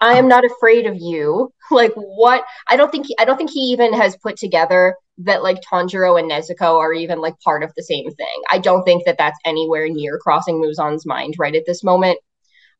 I 0.00 0.14
am 0.14 0.28
not 0.28 0.44
afraid 0.44 0.86
of 0.86 0.96
you. 0.96 1.52
Like 1.72 1.92
what? 1.94 2.42
I 2.68 2.74
don't 2.74 2.90
think 2.90 3.06
he, 3.06 3.16
I 3.20 3.24
don't 3.24 3.36
think 3.36 3.52
he 3.52 3.60
even 3.60 3.92
has 3.92 4.16
put 4.16 4.36
together 4.36 4.96
that 5.18 5.44
like 5.44 5.60
Tanjiro 5.60 6.18
and 6.18 6.28
Nezuko 6.28 6.78
are 6.80 6.92
even 6.92 7.20
like 7.20 7.38
part 7.44 7.62
of 7.62 7.72
the 7.76 7.84
same 7.84 8.10
thing. 8.10 8.42
I 8.50 8.58
don't 8.58 8.82
think 8.82 9.04
that 9.04 9.16
that's 9.18 9.38
anywhere 9.44 9.88
near 9.88 10.18
crossing 10.18 10.60
Muzan's 10.60 11.06
mind 11.06 11.36
right 11.38 11.54
at 11.54 11.66
this 11.66 11.84
moment. 11.84 12.18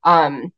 Um, 0.03 0.53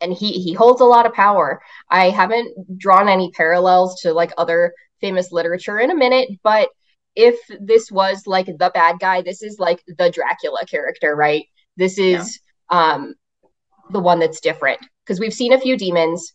and 0.00 0.12
he 0.12 0.32
he 0.32 0.52
holds 0.52 0.80
a 0.80 0.84
lot 0.84 1.06
of 1.06 1.12
power. 1.12 1.60
I 1.90 2.10
haven't 2.10 2.78
drawn 2.78 3.08
any 3.08 3.30
parallels 3.32 4.00
to 4.02 4.12
like 4.12 4.32
other 4.38 4.72
famous 5.00 5.32
literature 5.32 5.78
in 5.78 5.90
a 5.90 5.96
minute, 5.96 6.28
but 6.42 6.68
if 7.14 7.38
this 7.60 7.90
was 7.90 8.26
like 8.26 8.46
the 8.46 8.70
bad 8.72 8.98
guy, 9.00 9.22
this 9.22 9.42
is 9.42 9.58
like 9.58 9.82
the 9.86 10.10
Dracula 10.10 10.64
character, 10.66 11.16
right? 11.16 11.44
This 11.76 11.98
is 11.98 12.40
yeah. 12.70 12.92
um 12.92 13.14
the 13.90 14.00
one 14.00 14.18
that's 14.18 14.40
different 14.40 14.80
because 15.04 15.18
we've 15.18 15.34
seen 15.34 15.52
a 15.52 15.60
few 15.60 15.76
demons. 15.76 16.34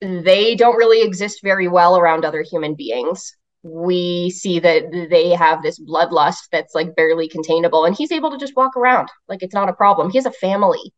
They 0.00 0.54
don't 0.54 0.76
really 0.76 1.02
exist 1.02 1.40
very 1.42 1.68
well 1.68 1.98
around 1.98 2.24
other 2.24 2.42
human 2.42 2.74
beings. 2.74 3.36
We 3.62 4.30
see 4.30 4.58
that 4.60 4.84
they 5.10 5.30
have 5.30 5.62
this 5.62 5.78
bloodlust 5.78 6.48
that's 6.50 6.74
like 6.74 6.96
barely 6.96 7.28
containable, 7.28 7.84
and 7.84 7.94
he's 7.94 8.12
able 8.12 8.30
to 8.30 8.38
just 8.38 8.56
walk 8.56 8.76
around 8.76 9.10
like 9.28 9.42
it's 9.42 9.54
not 9.54 9.68
a 9.68 9.74
problem. 9.74 10.10
He 10.10 10.16
has 10.16 10.26
a 10.26 10.32
family. 10.32 10.94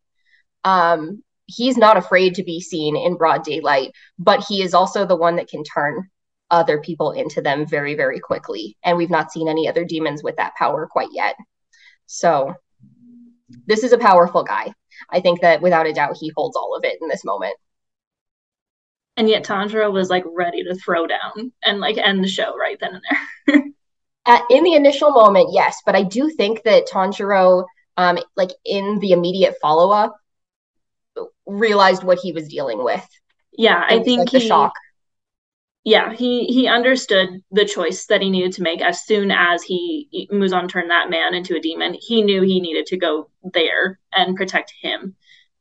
Um, 0.62 1.24
he's 1.54 1.76
not 1.76 1.96
afraid 1.96 2.34
to 2.34 2.42
be 2.42 2.60
seen 2.60 2.96
in 2.96 3.16
broad 3.16 3.44
daylight, 3.44 3.92
but 4.18 4.44
he 4.48 4.62
is 4.62 4.74
also 4.74 5.04
the 5.06 5.16
one 5.16 5.36
that 5.36 5.48
can 5.48 5.64
turn 5.64 6.08
other 6.50 6.80
people 6.80 7.12
into 7.12 7.40
them 7.40 7.66
very, 7.66 7.94
very 7.94 8.20
quickly. 8.20 8.76
And 8.84 8.96
we've 8.96 9.10
not 9.10 9.32
seen 9.32 9.48
any 9.48 9.68
other 9.68 9.84
demons 9.84 10.22
with 10.22 10.36
that 10.36 10.54
power 10.54 10.86
quite 10.86 11.08
yet. 11.12 11.34
So 12.06 12.54
this 13.66 13.82
is 13.82 13.92
a 13.92 13.98
powerful 13.98 14.44
guy. 14.44 14.72
I 15.10 15.20
think 15.20 15.40
that 15.40 15.62
without 15.62 15.86
a 15.86 15.92
doubt, 15.92 16.16
he 16.20 16.32
holds 16.36 16.56
all 16.56 16.76
of 16.76 16.84
it 16.84 16.98
in 17.00 17.08
this 17.08 17.24
moment. 17.24 17.54
And 19.16 19.28
yet 19.28 19.44
Tanjiro 19.44 19.92
was 19.92 20.10
like 20.10 20.24
ready 20.26 20.62
to 20.64 20.74
throw 20.74 21.06
down 21.06 21.52
and 21.62 21.80
like 21.80 21.98
end 21.98 22.22
the 22.22 22.28
show 22.28 22.56
right 22.56 22.78
then 22.80 22.94
and 22.94 23.02
there. 23.46 23.64
At, 24.26 24.42
in 24.50 24.64
the 24.64 24.74
initial 24.74 25.10
moment, 25.10 25.50
yes, 25.52 25.78
but 25.84 25.96
I 25.96 26.02
do 26.02 26.30
think 26.30 26.62
that 26.64 26.86
Tanjiro, 26.86 27.64
um, 27.96 28.18
like 28.36 28.50
in 28.64 28.98
the 29.00 29.12
immediate 29.12 29.56
follow 29.60 29.90
up, 29.90 30.16
realized 31.46 32.02
what 32.02 32.18
he 32.18 32.32
was 32.32 32.48
dealing 32.48 32.82
with. 32.82 33.06
Yeah, 33.52 33.84
I 33.86 34.02
think 34.02 34.30
he, 34.30 34.38
the 34.38 34.44
shock. 34.44 34.72
Yeah, 35.84 36.12
he 36.12 36.44
he 36.46 36.68
understood 36.68 37.42
the 37.50 37.64
choice 37.64 38.06
that 38.06 38.22
he 38.22 38.30
needed 38.30 38.52
to 38.52 38.62
make 38.62 38.80
as 38.80 39.04
soon 39.04 39.30
as 39.30 39.62
he 39.62 40.28
Muzan 40.32 40.68
turned 40.68 40.90
that 40.90 41.10
man 41.10 41.34
into 41.34 41.56
a 41.56 41.60
demon. 41.60 41.96
He 42.00 42.22
knew 42.22 42.42
he 42.42 42.60
needed 42.60 42.86
to 42.86 42.96
go 42.96 43.30
there 43.52 43.98
and 44.12 44.36
protect 44.36 44.72
him. 44.80 45.16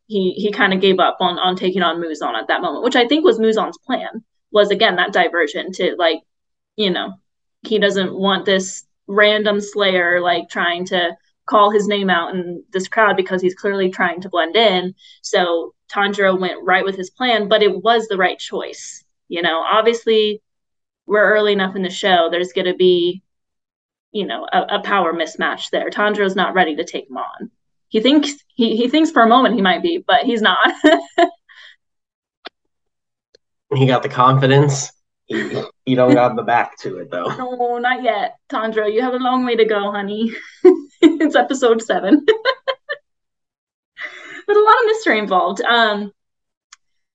He 0.06 0.34
he 0.34 0.52
kind 0.52 0.74
of 0.74 0.82
gave 0.82 1.00
up 1.00 1.18
on 1.20 1.40
on 1.40 1.56
taking 1.56 1.82
on 1.82 2.02
Muzan 2.02 2.36
at 2.36 2.48
that 2.48 2.62
moment, 2.62 2.84
which 2.84 2.96
I 2.96 3.08
think 3.08 3.26
was 3.26 3.40
Muzan's 3.40 3.80
plan. 3.80 4.24
Was 4.52 4.70
again 4.70 4.98
that 4.98 5.14
diversion 5.14 5.72
to 5.74 5.96
like, 5.98 6.20
you 6.76 6.92
know, 6.92 7.14
he 7.64 7.80
doesn't 7.80 8.14
want 8.14 8.46
this 8.46 8.84
random 9.08 9.60
slayer 9.60 10.22
like 10.22 10.50
trying 10.50 10.86
to 10.86 11.16
call 11.46 11.72
his 11.72 11.88
name 11.88 12.10
out 12.10 12.34
in 12.34 12.64
this 12.72 12.88
crowd 12.88 13.18
because 13.18 13.42
he's 13.42 13.56
clearly 13.56 13.90
trying 13.90 14.22
to 14.22 14.30
blend 14.30 14.56
in. 14.56 14.94
So 15.22 15.74
Tanjiro 15.92 16.40
went 16.40 16.64
right 16.64 16.86
with 16.86 16.96
his 16.96 17.10
plan, 17.10 17.48
but 17.48 17.64
it 17.64 17.84
was 17.84 18.08
the 18.08 18.18
right 18.18 18.40
choice. 18.40 19.04
You 19.28 19.42
know, 19.42 19.60
obviously 19.60 20.42
we're 21.06 21.34
early 21.34 21.54
enough 21.54 21.76
in 21.76 21.84
the 21.84 21.90
show. 21.90 22.30
There's 22.30 22.54
going 22.54 22.68
to 22.68 22.76
be, 22.76 23.22
you 24.12 24.26
know, 24.26 24.48
a, 24.52 24.78
a, 24.78 24.82
power 24.82 25.14
mismatch 25.14 25.70
there. 25.70 25.90
Tanjiro's 25.90 26.36
not 26.36 26.54
ready 26.54 26.76
to 26.76 26.84
take 26.84 27.10
him 27.10 27.18
on. 27.18 27.52
He 27.90 28.00
thinks 28.00 28.34
he, 28.56 28.78
he 28.78 28.88
thinks 28.88 29.12
for 29.12 29.22
a 29.22 29.28
moment 29.28 29.56
he 29.56 29.62
might 29.62 29.84
be, 29.84 30.04
but 30.06 30.22
he's 30.22 30.42
not. 30.42 30.74
he 33.76 33.86
got 33.86 34.04
the 34.04 34.10
confidence. 34.10 34.92
He, 35.28 35.96
don't 35.96 36.14
got 36.14 36.36
the 36.36 36.44
back 36.44 36.78
to 36.80 36.98
it 36.98 37.12
though. 37.12 37.36
No, 37.36 37.78
not 37.78 38.04
yet. 38.04 38.38
Tanjiro, 38.50 38.92
you 38.92 39.02
have 39.02 39.14
a 39.14 39.18
long 39.18 39.46
way 39.46 39.56
to 39.56 39.66
go, 39.66 39.92
honey. 39.92 40.34
it's 41.22 41.36
episode 41.36 41.82
seven. 41.82 42.26
There's 44.48 44.58
a 44.58 44.62
lot 44.62 44.80
of 44.80 44.86
mystery 44.86 45.20
involved. 45.20 45.62
Um, 45.62 46.12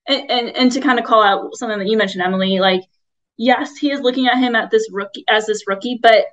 and, 0.07 0.31
and 0.31 0.49
and 0.49 0.71
to 0.71 0.81
kind 0.81 0.99
of 0.99 1.05
call 1.05 1.23
out 1.23 1.55
something 1.55 1.79
that 1.79 1.87
you 1.87 1.97
mentioned, 1.97 2.23
Emily, 2.23 2.59
like 2.59 2.83
yes, 3.37 3.77
he 3.77 3.91
is 3.91 4.01
looking 4.01 4.27
at 4.27 4.37
him 4.37 4.55
at 4.55 4.71
this 4.71 4.87
rookie 4.91 5.23
as 5.29 5.45
this 5.45 5.67
rookie, 5.67 5.99
but 6.01 6.25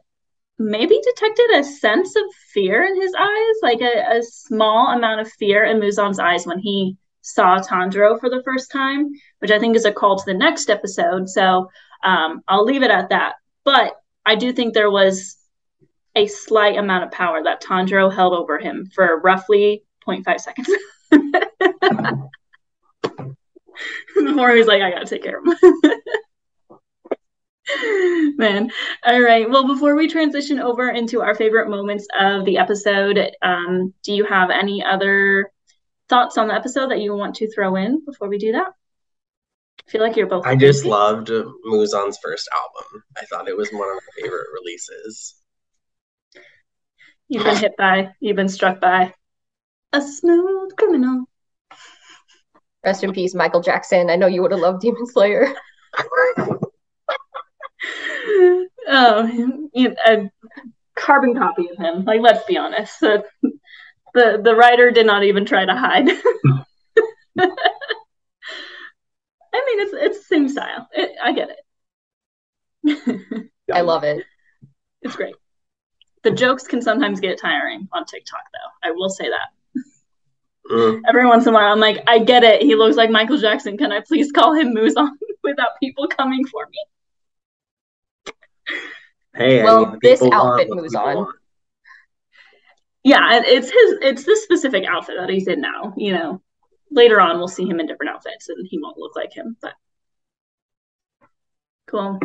maybe 0.59 1.01
detected 1.03 1.51
a 1.57 1.65
sense 1.65 2.15
of 2.17 2.23
fear 2.53 2.85
in 2.85 3.01
his 3.01 3.13
eyes, 3.19 3.55
like 3.63 3.81
a, 3.81 4.19
a 4.19 4.23
small 4.23 4.89
amount 4.89 5.21
of 5.21 5.31
fear 5.33 5.65
in 5.65 5.81
Muzan's 5.81 6.19
eyes 6.19 6.47
when 6.47 6.59
he 6.59 6.97
saw 7.23 7.59
Tanjiro 7.59 8.21
for 8.21 8.31
the 8.31 8.43
first 8.45 8.71
time, 8.71 9.11
which 9.41 9.51
I 9.51 9.59
think 9.59 9.77
is 9.77 9.85
a 9.85 9.93
call 9.93 10.17
to 10.17 10.25
the 10.27 10.35
next 10.35 10.71
episode. 10.71 11.29
So 11.29 11.71
um, 12.05 12.43
I'll 12.47 12.65
leave 12.65 12.83
it 12.83 12.91
at 12.91 13.09
that. 13.09 13.35
But 13.65 13.95
I 14.25 14.37
do 14.37 14.53
think 14.53 14.75
there 14.75 14.91
was 14.91 15.37
a 16.17 16.27
slight 16.27 16.77
amount 16.77 17.05
of 17.05 17.11
power 17.11 17.43
that 17.43 17.63
Tanjiro 17.63 18.15
held 18.15 18.35
over 18.35 18.59
him 18.59 18.91
for 18.95 19.21
roughly 19.21 19.83
0.5 20.07 20.41
seconds. 20.41 20.69
Before 24.15 24.51
he 24.51 24.59
was 24.59 24.67
like, 24.67 24.83
I 24.83 24.91
gotta 24.91 25.07
take 25.07 25.23
care 25.23 25.39
of 25.39 25.47
him. 25.47 25.57
Man. 28.37 28.71
All 29.05 29.21
right. 29.21 29.49
Well, 29.49 29.67
before 29.67 29.97
we 29.97 30.09
transition 30.09 30.61
over 30.61 30.91
into 30.91 31.23
our 31.23 31.35
favorite 31.35 31.69
moments 31.69 32.07
of 32.19 32.45
the 32.45 32.59
episode, 32.59 33.31
um, 33.43 33.95
do 34.03 34.13
you 34.13 34.25
have 34.25 34.51
any 34.51 34.85
other 34.85 35.51
thoughts 36.09 36.37
on 36.37 36.49
the 36.49 36.55
episode 36.55 36.91
that 36.91 37.01
you 37.01 37.15
want 37.15 37.37
to 37.37 37.51
throw 37.51 37.77
in 37.77 38.05
before 38.05 38.29
we 38.29 38.39
do 38.39 38.53
that? 38.53 38.69
I 39.87 39.91
feel 39.91 40.03
like 40.03 40.17
you're 40.17 40.27
both. 40.27 40.47
I 40.47 40.57
just 40.57 40.85
loved 40.85 41.31
Muzan's 41.65 42.19
first 42.23 42.49
album. 42.55 43.03
I 43.17 43.25
thought 43.25 43.49
it 43.49 43.57
was 43.57 43.71
one 43.71 43.89
of 43.89 43.97
my 43.97 44.23
favorite 44.23 44.47
releases. 44.53 45.35
You've 47.29 47.45
been 47.45 47.57
hit 47.57 47.77
by, 47.77 48.11
you've 48.21 48.37
been 48.37 48.49
struck 48.49 48.81
by 48.81 49.15
a 49.93 50.01
smooth 50.01 50.77
criminal. 50.77 51.25
Rest 52.85 53.03
in 53.03 53.13
peace, 53.13 53.35
Michael 53.35 53.63
Jackson. 53.63 54.11
I 54.11 54.17
know 54.17 54.27
you 54.27 54.43
would 54.43 54.51
have 54.51 54.61
loved 54.61 54.83
Demon 54.83 55.07
Slayer. 55.07 55.47
oh, 58.89 59.69
you, 59.73 59.97
a 60.07 60.31
carbon 60.95 61.35
copy 61.35 61.71
of 61.71 61.79
him. 61.79 62.05
Like, 62.05 62.21
let's 62.21 62.45
be 62.45 62.59
honest. 62.59 63.01
The, 63.01 63.25
the, 64.13 64.41
the 64.45 64.55
writer 64.55 64.91
did 64.91 65.07
not 65.07 65.25
even 65.25 65.47
try 65.47 65.65
to 65.65 65.75
hide. 65.75 66.09
I 69.55 69.63
mean, 69.67 69.81
it's 69.81 69.93
it's 69.95 70.19
the 70.19 70.25
same 70.25 70.49
style. 70.49 70.89
It, 70.93 71.13
I 71.23 71.33
get 71.33 71.49
it. 72.85 73.51
I 73.73 73.81
love 73.81 74.05
it. 74.05 74.25
It's 75.03 75.17
great. 75.17 75.37
The 76.25 76.31
jokes 76.31 76.67
can 76.67 76.81
sometimes 76.81 77.21
get 77.21 77.39
tiring 77.39 77.87
on 77.93 78.07
TikTok, 78.07 78.41
though. 78.53 78.89
I 78.89 78.93
will 78.93 79.11
say 79.11 79.29
that. 79.29 79.83
Mm. 80.71 81.03
Every 81.07 81.27
once 81.27 81.47
in 81.47 81.51
a 81.51 81.55
while, 81.55 81.71
I'm 81.71 81.81
like, 81.81 82.03
I 82.07 82.19
get 82.19 82.43
it. 82.43 82.63
He 82.63 82.75
looks 82.75 82.97
like 82.97 83.11
Michael 83.11 83.37
Jackson. 83.37 83.77
Can 83.77 83.93
I 83.93 84.01
please 84.01 84.33
call 84.33 84.55
him 84.55 84.75
Muzan 84.75 85.11
without 85.45 85.79
people 85.81 86.09
coming 86.09 86.47
for 86.47 86.67
me? 86.67 86.79
Hey, 89.35 89.63
well, 89.63 89.85
I 89.85 89.91
mean, 89.91 89.99
this 90.01 90.23
outfit 90.33 90.71
moves 90.71 90.95
on. 90.95 91.27
Yeah, 93.03 93.43
it's 93.45 93.71
his. 93.71 93.99
It's 94.01 94.25
this 94.25 94.43
specific 94.43 94.85
outfit 94.89 95.17
that 95.19 95.29
he's 95.29 95.49
in 95.49 95.61
now. 95.61 95.93
You 95.97 96.15
know, 96.15 96.43
later 96.91 97.21
on 97.21 97.37
we'll 97.37 97.49
see 97.49 97.67
him 97.67 97.81
in 97.81 97.87
different 97.87 98.15
outfits, 98.15 98.49
and 98.49 98.67
he 98.67 98.79
won't 98.79 98.97
look 98.97 99.15
like 99.15 99.35
him. 99.35 99.59
But 99.61 99.75
cool. 101.87 102.19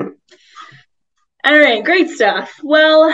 All 1.43 1.59
right, 1.59 1.83
great 1.83 2.09
stuff. 2.09 2.59
Well, 2.63 3.13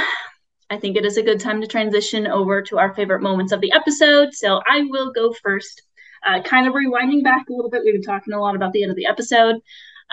I 0.69 0.77
think 0.77 0.97
it 0.97 1.05
is 1.05 1.17
a 1.17 1.23
good 1.23 1.39
time 1.39 1.61
to 1.61 1.67
transition 1.67 2.27
over 2.27 2.61
to 2.63 2.79
our 2.79 2.93
favorite 2.93 3.21
moments 3.21 3.51
of 3.51 3.61
the 3.61 3.71
episode. 3.73 4.33
So 4.33 4.61
I 4.67 4.81
will 4.89 5.11
go 5.11 5.33
first. 5.43 5.81
Uh, 6.27 6.41
kind 6.41 6.67
of 6.67 6.73
rewinding 6.73 7.23
back 7.23 7.47
a 7.49 7.53
little 7.53 7.69
bit, 7.69 7.83
we've 7.85 7.93
been 7.93 8.01
talking 8.01 8.33
a 8.33 8.41
lot 8.41 8.55
about 8.55 8.73
the 8.73 8.81
end 8.81 8.89
of 8.89 8.95
the 8.95 9.05
episode. 9.05 9.57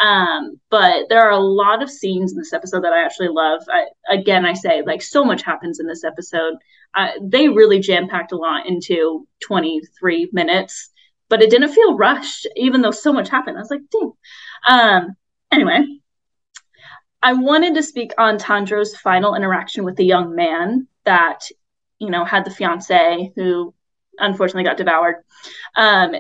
Um, 0.03 0.61
but 0.71 1.09
there 1.09 1.23
are 1.23 1.31
a 1.31 1.39
lot 1.39 1.83
of 1.83 1.91
scenes 1.91 2.33
in 2.33 2.39
this 2.39 2.53
episode 2.53 2.85
that 2.85 2.93
I 2.93 3.03
actually 3.03 3.29
love. 3.29 3.63
I, 3.71 3.87
again, 4.15 4.45
I 4.45 4.53
say 4.53 4.83
like 4.83 5.03
so 5.03 5.25
much 5.25 5.43
happens 5.43 5.81
in 5.81 5.87
this 5.87 6.05
episode. 6.05 6.55
Uh, 6.95 7.09
they 7.23 7.49
really 7.49 7.81
jam 7.81 8.09
packed 8.09 8.33
a 8.33 8.37
lot 8.37 8.67
into 8.67 9.27
23 9.43 10.31
minutes, 10.33 10.91
but 11.29 11.43
it 11.43 11.51
didn't 11.51 11.73
feel 11.73 11.97
rushed, 11.97 12.47
even 12.57 12.83
though 12.83 12.91
so 12.91 13.13
much 13.13 13.29
happened. 13.29 13.57
I 13.57 13.61
was 13.61 13.71
like, 13.71 13.81
dang. 13.91 14.13
Um, 14.69 15.17
anyway, 15.51 15.85
I 17.23 17.35
wanted 17.35 17.75
to 17.75 17.83
speak 17.83 18.13
on 18.19 18.39
Tanjiro's 18.39 18.97
final 18.97 19.35
interaction 19.35 19.85
with 19.85 19.97
the 19.97 20.05
young 20.05 20.35
man 20.35 20.89
that, 21.05 21.45
you 21.99 22.11
know, 22.11 22.25
had 22.25 22.45
the 22.45 22.51
fiance 22.51 23.33
who 23.37 23.73
unfortunately 24.19 24.65
got 24.65 24.77
devoured. 24.77 25.17
Um, 25.77 26.15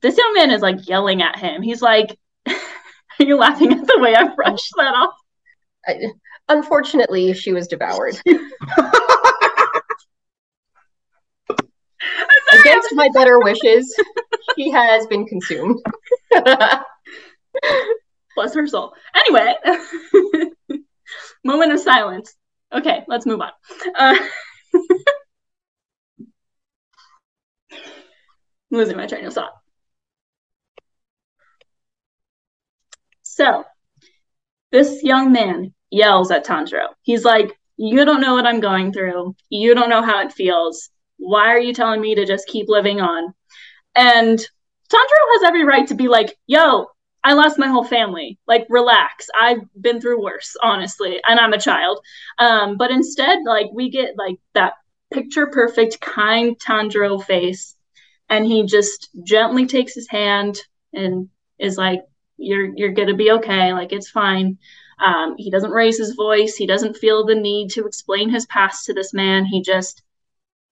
this 0.00 0.16
young 0.16 0.34
man 0.34 0.50
is 0.50 0.62
like 0.62 0.88
yelling 0.88 1.22
at 1.22 1.38
him. 1.38 1.62
He's 1.62 1.82
like, 1.82 2.18
Are 2.46 3.24
you 3.24 3.36
laughing 3.36 3.72
at 3.72 3.86
the 3.86 3.98
way 3.98 4.14
I 4.14 4.28
brushed 4.28 4.72
that 4.76 4.94
off? 4.94 5.14
I, 5.86 6.12
unfortunately, 6.48 7.32
she 7.34 7.52
was 7.52 7.66
devoured. 7.68 8.20
Against 12.52 12.88
my 12.92 13.08
better 13.14 13.38
wishes, 13.42 13.94
she 14.56 14.70
has 14.70 15.06
been 15.06 15.26
consumed. 15.26 15.80
Bless 18.34 18.54
her 18.54 18.66
soul. 18.66 18.94
Anyway, 19.14 19.54
moment 21.44 21.72
of 21.72 21.80
silence. 21.80 22.34
Okay, 22.72 23.04
let's 23.06 23.26
move 23.26 23.40
on. 23.40 23.50
Uh, 23.94 24.16
losing 28.70 28.96
my 28.96 29.06
train 29.06 29.24
of 29.26 29.32
thought. 29.34 29.52
So 33.22 33.64
this 34.72 35.02
young 35.02 35.32
man 35.32 35.72
yells 35.90 36.30
at 36.30 36.44
Tanjiro. 36.44 36.88
He's 37.02 37.24
like, 37.24 37.56
You 37.76 38.04
don't 38.04 38.20
know 38.20 38.34
what 38.34 38.46
I'm 38.46 38.60
going 38.60 38.92
through. 38.92 39.36
You 39.48 39.74
don't 39.74 39.88
know 39.88 40.02
how 40.02 40.20
it 40.22 40.32
feels. 40.32 40.90
Why 41.16 41.48
are 41.48 41.60
you 41.60 41.72
telling 41.72 42.00
me 42.00 42.16
to 42.16 42.26
just 42.26 42.48
keep 42.48 42.68
living 42.68 43.00
on? 43.00 43.32
And 43.94 44.38
Tanjiro 44.38 45.32
has 45.32 45.42
every 45.44 45.64
right 45.64 45.86
to 45.88 45.94
be 45.94 46.08
like, 46.08 46.34
Yo, 46.46 46.86
I 47.24 47.32
lost 47.32 47.58
my 47.58 47.68
whole 47.68 47.84
family. 47.84 48.38
Like, 48.46 48.66
relax. 48.68 49.28
I've 49.40 49.62
been 49.80 50.00
through 50.00 50.22
worse, 50.22 50.56
honestly, 50.62 51.20
and 51.26 51.40
I'm 51.40 51.54
a 51.54 51.60
child. 51.60 52.00
Um, 52.38 52.76
but 52.76 52.90
instead, 52.90 53.38
like, 53.46 53.66
we 53.72 53.90
get 53.90 54.16
like 54.16 54.36
that 54.52 54.74
picture 55.12 55.46
perfect, 55.46 56.00
kind 56.00 56.58
Tanjiro 56.60 57.24
face, 57.24 57.74
and 58.28 58.44
he 58.44 58.64
just 58.66 59.08
gently 59.24 59.66
takes 59.66 59.94
his 59.94 60.08
hand 60.08 60.58
and 60.92 61.28
is 61.58 61.78
like, 61.78 62.02
you're 62.36 62.76
you're 62.76 62.92
gonna 62.92 63.14
be 63.14 63.30
okay 63.30 63.72
like 63.72 63.92
it's 63.92 64.10
fine 64.10 64.58
um, 65.04 65.34
he 65.36 65.50
doesn't 65.50 65.70
raise 65.70 65.98
his 65.98 66.14
voice 66.14 66.56
he 66.56 66.66
doesn't 66.66 66.96
feel 66.96 67.24
the 67.24 67.34
need 67.34 67.70
to 67.70 67.86
explain 67.86 68.28
his 68.28 68.46
past 68.46 68.86
to 68.86 68.92
this 68.92 69.12
man 69.12 69.44
he 69.44 69.62
just 69.62 70.02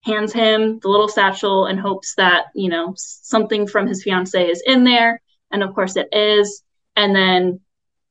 hands 0.04 0.32
him 0.32 0.80
the 0.80 0.88
little 0.88 1.08
satchel 1.08 1.66
and 1.66 1.78
hopes 1.78 2.14
that 2.16 2.46
you 2.54 2.68
know 2.68 2.92
something 2.96 3.66
from 3.66 3.86
his 3.86 4.02
fiance 4.02 4.48
is 4.48 4.62
in 4.66 4.84
there 4.84 5.20
and 5.52 5.62
of 5.62 5.74
course 5.74 5.96
it 5.96 6.08
is. 6.12 6.62
And 6.96 7.14
then 7.14 7.60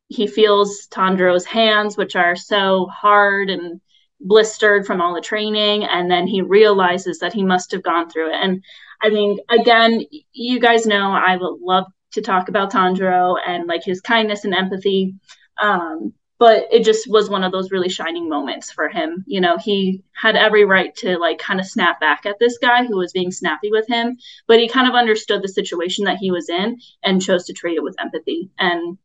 he 0.07 0.27
feels 0.27 0.87
Tanjiro's 0.87 1.45
hands 1.45 1.97
which 1.97 2.15
are 2.15 2.35
so 2.35 2.87
hard 2.87 3.49
and 3.49 3.79
blistered 4.19 4.85
from 4.85 5.01
all 5.01 5.13
the 5.15 5.21
training. 5.21 5.83
And 5.83 6.09
then 6.09 6.27
he 6.27 6.41
realizes 6.41 7.19
that 7.19 7.33
he 7.33 7.43
must 7.43 7.71
have 7.71 7.83
gone 7.83 8.09
through 8.09 8.31
it. 8.31 8.39
And 8.41 8.63
i 9.03 9.09
mean 9.09 9.39
again 9.49 9.99
you 10.31 10.59
guys 10.59 10.85
know 10.85 11.11
i 11.11 11.35
would 11.35 11.59
love 11.59 11.85
to 12.11 12.21
talk 12.21 12.49
about 12.49 12.71
Tandro 12.71 13.35
and 13.35 13.67
like 13.67 13.83
his 13.83 14.01
kindness 14.01 14.45
and 14.45 14.53
empathy. 14.53 15.15
Um, 15.61 16.13
but 16.41 16.65
it 16.71 16.83
just 16.83 17.07
was 17.07 17.29
one 17.29 17.43
of 17.43 17.51
those 17.51 17.69
really 17.69 17.87
shining 17.87 18.27
moments 18.27 18.71
for 18.71 18.89
him. 18.89 19.23
You 19.27 19.39
know, 19.39 19.57
he 19.57 20.03
had 20.13 20.35
every 20.35 20.65
right 20.65 20.95
to 20.95 21.19
like 21.19 21.37
kind 21.37 21.59
of 21.59 21.67
snap 21.67 21.99
back 21.99 22.25
at 22.25 22.39
this 22.39 22.57
guy 22.57 22.83
who 22.83 22.97
was 22.97 23.11
being 23.11 23.29
snappy 23.29 23.69
with 23.69 23.87
him, 23.87 24.17
but 24.47 24.59
he 24.59 24.67
kind 24.67 24.89
of 24.89 24.95
understood 24.95 25.43
the 25.43 25.47
situation 25.47 26.05
that 26.05 26.17
he 26.17 26.31
was 26.31 26.49
in 26.49 26.79
and 27.03 27.21
chose 27.21 27.45
to 27.45 27.53
treat 27.53 27.77
it 27.77 27.83
with 27.83 27.93
empathy. 27.99 28.49
And 28.57 28.97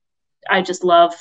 I 0.48 0.62
just 0.62 0.82
love 0.82 1.12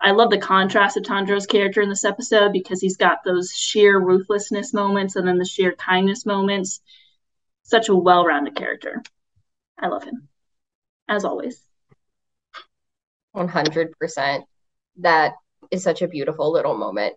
I 0.00 0.10
love 0.10 0.30
the 0.30 0.38
contrast 0.38 0.96
of 0.96 1.04
Tanjiro's 1.04 1.46
character 1.46 1.80
in 1.80 1.88
this 1.88 2.04
episode 2.04 2.52
because 2.52 2.80
he's 2.80 2.96
got 2.96 3.18
those 3.24 3.52
sheer 3.52 3.96
ruthlessness 3.96 4.74
moments 4.74 5.14
and 5.14 5.28
then 5.28 5.38
the 5.38 5.44
sheer 5.44 5.76
kindness 5.76 6.26
moments. 6.26 6.80
Such 7.62 7.88
a 7.88 7.94
well-rounded 7.94 8.56
character. 8.56 9.04
I 9.78 9.86
love 9.86 10.02
him 10.02 10.26
as 11.08 11.24
always. 11.24 11.62
100%. 13.36 14.42
That 14.96 15.34
is 15.70 15.82
such 15.82 16.02
a 16.02 16.08
beautiful 16.08 16.52
little 16.52 16.76
moment. 16.76 17.14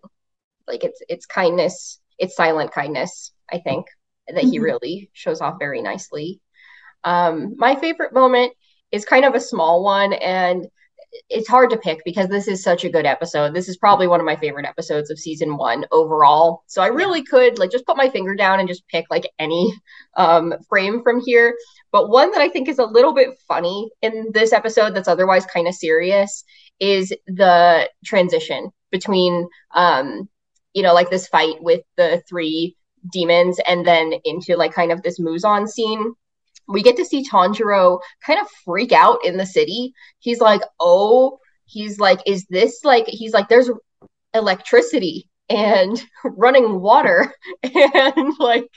Like 0.66 0.84
it's 0.84 1.00
it's 1.08 1.26
kindness, 1.26 2.00
it's 2.18 2.36
silent 2.36 2.72
kindness, 2.72 3.32
I 3.52 3.58
think, 3.58 3.86
that 4.26 4.36
mm-hmm. 4.36 4.50
he 4.50 4.58
really 4.58 5.10
shows 5.12 5.40
off 5.40 5.58
very 5.58 5.82
nicely. 5.82 6.40
Um, 7.04 7.54
my 7.58 7.74
favorite 7.74 8.14
moment 8.14 8.52
is 8.90 9.04
kind 9.04 9.24
of 9.24 9.34
a 9.34 9.40
small 9.40 9.84
one 9.84 10.12
and 10.14 10.66
it's 11.30 11.48
hard 11.48 11.70
to 11.70 11.76
pick 11.76 12.00
because 12.04 12.28
this 12.28 12.48
is 12.48 12.62
such 12.62 12.84
a 12.84 12.90
good 12.90 13.06
episode. 13.06 13.54
This 13.54 13.68
is 13.68 13.76
probably 13.76 14.06
one 14.06 14.20
of 14.20 14.26
my 14.26 14.36
favorite 14.36 14.66
episodes 14.66 15.10
of 15.10 15.18
season 15.18 15.56
one 15.56 15.84
overall. 15.92 16.64
So 16.66 16.82
I 16.82 16.88
really 16.88 17.22
could 17.22 17.58
like 17.58 17.70
just 17.70 17.86
put 17.86 17.96
my 17.96 18.08
finger 18.08 18.34
down 18.34 18.58
and 18.58 18.68
just 18.68 18.86
pick 18.88 19.06
like 19.10 19.30
any 19.38 19.72
um, 20.16 20.54
frame 20.68 21.02
from 21.02 21.20
here. 21.20 21.56
But 21.92 22.10
one 22.10 22.32
that 22.32 22.40
I 22.40 22.48
think 22.48 22.68
is 22.68 22.78
a 22.78 22.84
little 22.84 23.14
bit 23.14 23.38
funny 23.46 23.90
in 24.02 24.30
this 24.32 24.52
episode 24.52 24.94
that's 24.94 25.08
otherwise 25.08 25.46
kind 25.46 25.68
of 25.68 25.74
serious 25.74 26.44
is 26.80 27.12
the 27.26 27.88
transition 28.04 28.70
between 28.90 29.48
um, 29.74 30.28
you 30.72 30.82
know, 30.82 30.94
like 30.94 31.10
this 31.10 31.28
fight 31.28 31.62
with 31.62 31.82
the 31.96 32.22
three 32.28 32.76
demons 33.12 33.60
and 33.68 33.86
then 33.86 34.12
into 34.24 34.56
like 34.56 34.72
kind 34.72 34.90
of 34.90 35.02
this 35.02 35.20
Muzan 35.20 35.68
scene 35.68 36.14
we 36.66 36.82
get 36.82 36.96
to 36.96 37.04
see 37.04 37.24
Tanjiro 37.24 38.00
kind 38.24 38.40
of 38.40 38.48
freak 38.64 38.92
out 38.92 39.18
in 39.24 39.36
the 39.36 39.46
city. 39.46 39.92
He's 40.18 40.40
like, 40.40 40.62
oh, 40.80 41.38
he's 41.66 41.98
like, 41.98 42.20
is 42.26 42.46
this 42.48 42.84
like, 42.84 43.06
he's 43.06 43.32
like, 43.32 43.48
there's 43.48 43.70
electricity 44.32 45.28
and 45.48 46.04
running 46.24 46.80
water. 46.80 47.32
And 47.74 48.34
like 48.38 48.68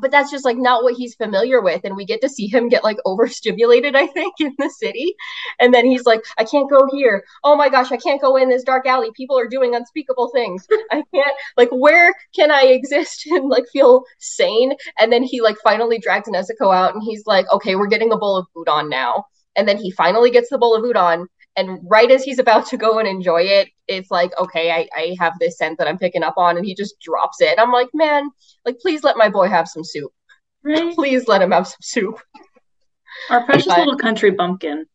but 0.00 0.10
that's 0.10 0.30
just 0.30 0.44
like 0.44 0.56
not 0.56 0.82
what 0.82 0.94
he's 0.94 1.14
familiar 1.14 1.60
with. 1.60 1.82
And 1.84 1.96
we 1.96 2.04
get 2.04 2.20
to 2.22 2.28
see 2.28 2.46
him 2.46 2.68
get 2.68 2.84
like 2.84 2.98
overstimulated 3.04 3.96
i 3.96 4.06
think 4.06 4.34
in 4.40 4.54
the 4.58 4.70
city. 4.70 5.14
And 5.60 5.72
then 5.74 5.86
he's 5.86 6.04
like 6.04 6.22
i 6.38 6.44
can't 6.44 6.70
go 6.70 6.86
here. 6.92 7.24
Oh 7.42 7.56
my 7.56 7.68
gosh 7.68 7.92
i 7.92 7.96
can't 7.96 8.20
go 8.20 8.36
in 8.36 8.48
this 8.48 8.64
dark 8.64 8.86
alley. 8.86 9.10
People 9.14 9.38
are 9.38 9.48
doing 9.48 9.74
unspeakable 9.74 10.30
things. 10.32 10.66
I 10.90 11.02
can't 11.12 11.36
like 11.56 11.70
where 11.70 12.14
can 12.34 12.50
i 12.50 12.62
exist 12.62 13.26
and 13.26 13.48
like 13.48 13.64
feel 13.72 14.04
sane? 14.18 14.74
And 14.98 15.12
then 15.12 15.22
he 15.22 15.40
like 15.40 15.56
finally 15.62 15.98
drags 15.98 16.28
nezuko 16.28 16.74
out 16.74 16.94
and 16.94 17.02
he's 17.02 17.26
like 17.26 17.46
okay 17.52 17.76
we're 17.76 17.86
getting 17.86 18.12
a 18.12 18.16
bowl 18.16 18.36
of 18.36 18.46
udon 18.56 18.88
now. 18.88 19.26
And 19.56 19.68
then 19.68 19.76
he 19.76 19.90
finally 19.90 20.30
gets 20.30 20.50
the 20.50 20.58
bowl 20.58 20.74
of 20.74 20.82
udon 20.82 21.26
and 21.56 21.78
right 21.84 22.10
as 22.10 22.24
he's 22.24 22.38
about 22.38 22.66
to 22.66 22.76
go 22.76 22.98
and 22.98 23.06
enjoy 23.06 23.42
it 23.42 23.68
it's 23.86 24.10
like 24.10 24.32
okay 24.38 24.70
I, 24.70 24.88
I 24.96 25.16
have 25.20 25.34
this 25.38 25.58
scent 25.58 25.78
that 25.78 25.88
i'm 25.88 25.98
picking 25.98 26.22
up 26.22 26.34
on 26.36 26.56
and 26.56 26.66
he 26.66 26.74
just 26.74 27.00
drops 27.00 27.40
it. 27.40 27.58
I'm 27.58 27.72
like 27.72 27.88
man 27.94 28.28
like 28.64 28.78
please 28.80 29.04
let 29.04 29.16
my 29.16 29.28
boy 29.28 29.48
have 29.48 29.68
some 29.68 29.84
soup. 29.84 30.12
Right? 30.62 30.94
please 30.94 31.28
let 31.28 31.42
him 31.42 31.50
have 31.50 31.66
some 31.66 31.78
soup. 31.82 32.20
Our 33.30 33.44
precious 33.44 33.66
but, 33.66 33.78
little 33.78 33.96
country 33.96 34.30
bumpkin. 34.30 34.86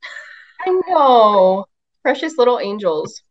I 0.61 0.81
know. 0.87 1.65
Precious 2.03 2.37
little 2.37 2.59
angels. 2.59 3.21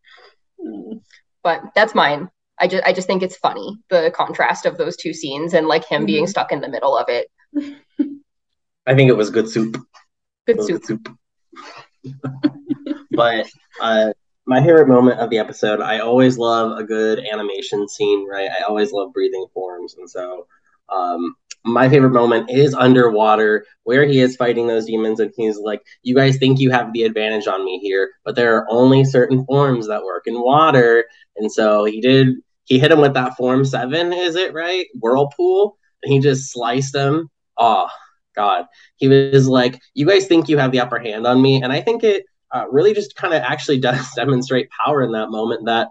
But 1.42 1.62
that's 1.74 1.94
mine. 1.94 2.30
I 2.60 2.66
just 2.66 2.84
i 2.84 2.92
just 2.92 3.06
think 3.06 3.22
it's 3.22 3.36
funny 3.36 3.76
the 3.88 4.12
contrast 4.12 4.66
of 4.66 4.76
those 4.76 4.96
two 4.96 5.14
scenes 5.14 5.54
and 5.54 5.68
like 5.68 5.84
him 5.84 6.00
mm-hmm. 6.00 6.06
being 6.06 6.26
stuck 6.26 6.50
in 6.50 6.60
the 6.60 6.68
middle 6.68 6.96
of 6.96 7.08
it. 7.08 7.30
I 8.86 8.94
think 8.94 9.10
it 9.10 9.16
was 9.16 9.30
good 9.30 9.48
soup. 9.48 9.76
Good 10.46 10.62
soup, 10.62 10.82
good 10.82 10.86
soup. 10.86 11.18
but 13.18 13.50
uh, 13.80 14.12
my 14.46 14.60
favorite 14.60 14.88
moment 14.88 15.18
of 15.20 15.28
the 15.28 15.38
episode, 15.38 15.80
I 15.80 15.98
always 15.98 16.38
love 16.38 16.78
a 16.78 16.84
good 16.84 17.18
animation 17.18 17.88
scene, 17.88 18.26
right? 18.26 18.48
I 18.50 18.62
always 18.62 18.92
love 18.92 19.12
breathing 19.12 19.46
forms, 19.52 19.96
and 19.98 20.08
so 20.08 20.46
um, 20.88 21.34
my 21.64 21.88
favorite 21.88 22.12
moment 22.12 22.50
is 22.50 22.74
underwater 22.74 23.66
where 23.82 24.06
he 24.06 24.20
is 24.20 24.36
fighting 24.36 24.66
those 24.66 24.86
demons 24.86 25.20
and 25.20 25.32
he's 25.36 25.58
like 25.58 25.82
you 26.02 26.14
guys 26.14 26.38
think 26.38 26.58
you 26.58 26.70
have 26.70 26.92
the 26.92 27.02
advantage 27.02 27.46
on 27.46 27.64
me 27.64 27.78
here 27.80 28.10
but 28.24 28.36
there 28.36 28.56
are 28.56 28.66
only 28.70 29.04
certain 29.04 29.44
forms 29.44 29.88
that 29.88 30.02
work 30.02 30.26
in 30.26 30.40
water. 30.40 31.04
And 31.36 31.50
so 31.50 31.84
he 31.84 32.00
did 32.00 32.28
he 32.64 32.78
hit 32.78 32.92
him 32.92 33.00
with 33.00 33.14
that 33.14 33.36
form 33.36 33.64
seven 33.64 34.12
is 34.12 34.36
it 34.36 34.54
right? 34.54 34.86
Whirlpool 34.98 35.76
and 36.02 36.12
he 36.12 36.20
just 36.20 36.52
sliced 36.52 36.94
him. 36.94 37.28
Oh 37.56 37.88
god. 38.34 38.66
He 38.96 39.08
was 39.08 39.48
like 39.48 39.80
you 39.94 40.06
guys 40.06 40.26
think 40.26 40.48
you 40.48 40.58
have 40.58 40.72
the 40.72 40.80
upper 40.80 40.98
hand 40.98 41.26
on 41.26 41.42
me 41.42 41.62
and 41.62 41.72
i 41.72 41.80
think 41.80 42.04
it 42.04 42.24
uh, 42.52 42.64
really 42.70 42.94
just 42.94 43.14
kind 43.16 43.34
of 43.34 43.42
actually 43.42 43.78
does 43.88 44.06
demonstrate 44.14 44.68
power 44.70 45.02
in 45.02 45.12
that 45.12 45.30
moment 45.30 45.66
that 45.66 45.88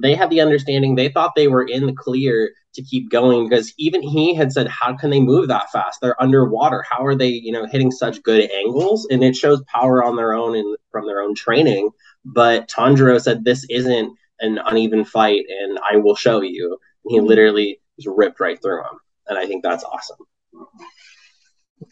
they 0.00 0.14
had 0.14 0.30
the 0.30 0.40
understanding 0.40 0.94
they 0.94 1.08
thought 1.08 1.32
they 1.34 1.48
were 1.48 1.64
in 1.64 1.86
the 1.86 1.92
clear 1.92 2.52
to 2.74 2.82
keep 2.82 3.10
going 3.10 3.48
because 3.48 3.74
even 3.78 4.02
he 4.02 4.34
had 4.34 4.52
said 4.52 4.68
how 4.68 4.96
can 4.96 5.10
they 5.10 5.20
move 5.20 5.48
that 5.48 5.70
fast? 5.72 6.00
They're 6.00 6.20
underwater. 6.22 6.84
How 6.88 7.04
are 7.04 7.16
they 7.16 7.28
you 7.28 7.52
know 7.52 7.66
hitting 7.66 7.90
such 7.90 8.22
good 8.22 8.50
angles? 8.50 9.06
And 9.10 9.22
it 9.24 9.36
shows 9.36 9.62
power 9.64 10.04
on 10.04 10.16
their 10.16 10.32
own 10.32 10.56
and 10.56 10.76
from 10.90 11.06
their 11.06 11.20
own 11.20 11.34
training. 11.34 11.90
But 12.24 12.68
tanjiro 12.68 13.20
said 13.20 13.44
this 13.44 13.66
isn't 13.68 14.16
an 14.40 14.58
uneven 14.64 15.04
fight 15.04 15.44
and 15.48 15.78
i 15.90 15.96
will 15.96 16.16
show 16.16 16.40
you. 16.40 16.78
And 17.04 17.12
he 17.12 17.20
literally 17.20 17.80
just 17.96 18.14
ripped 18.16 18.40
right 18.40 18.60
through 18.62 18.80
him 18.80 18.98
and 19.28 19.38
i 19.38 19.46
think 19.46 19.62
that's 19.62 19.84
awesome. 19.84 20.18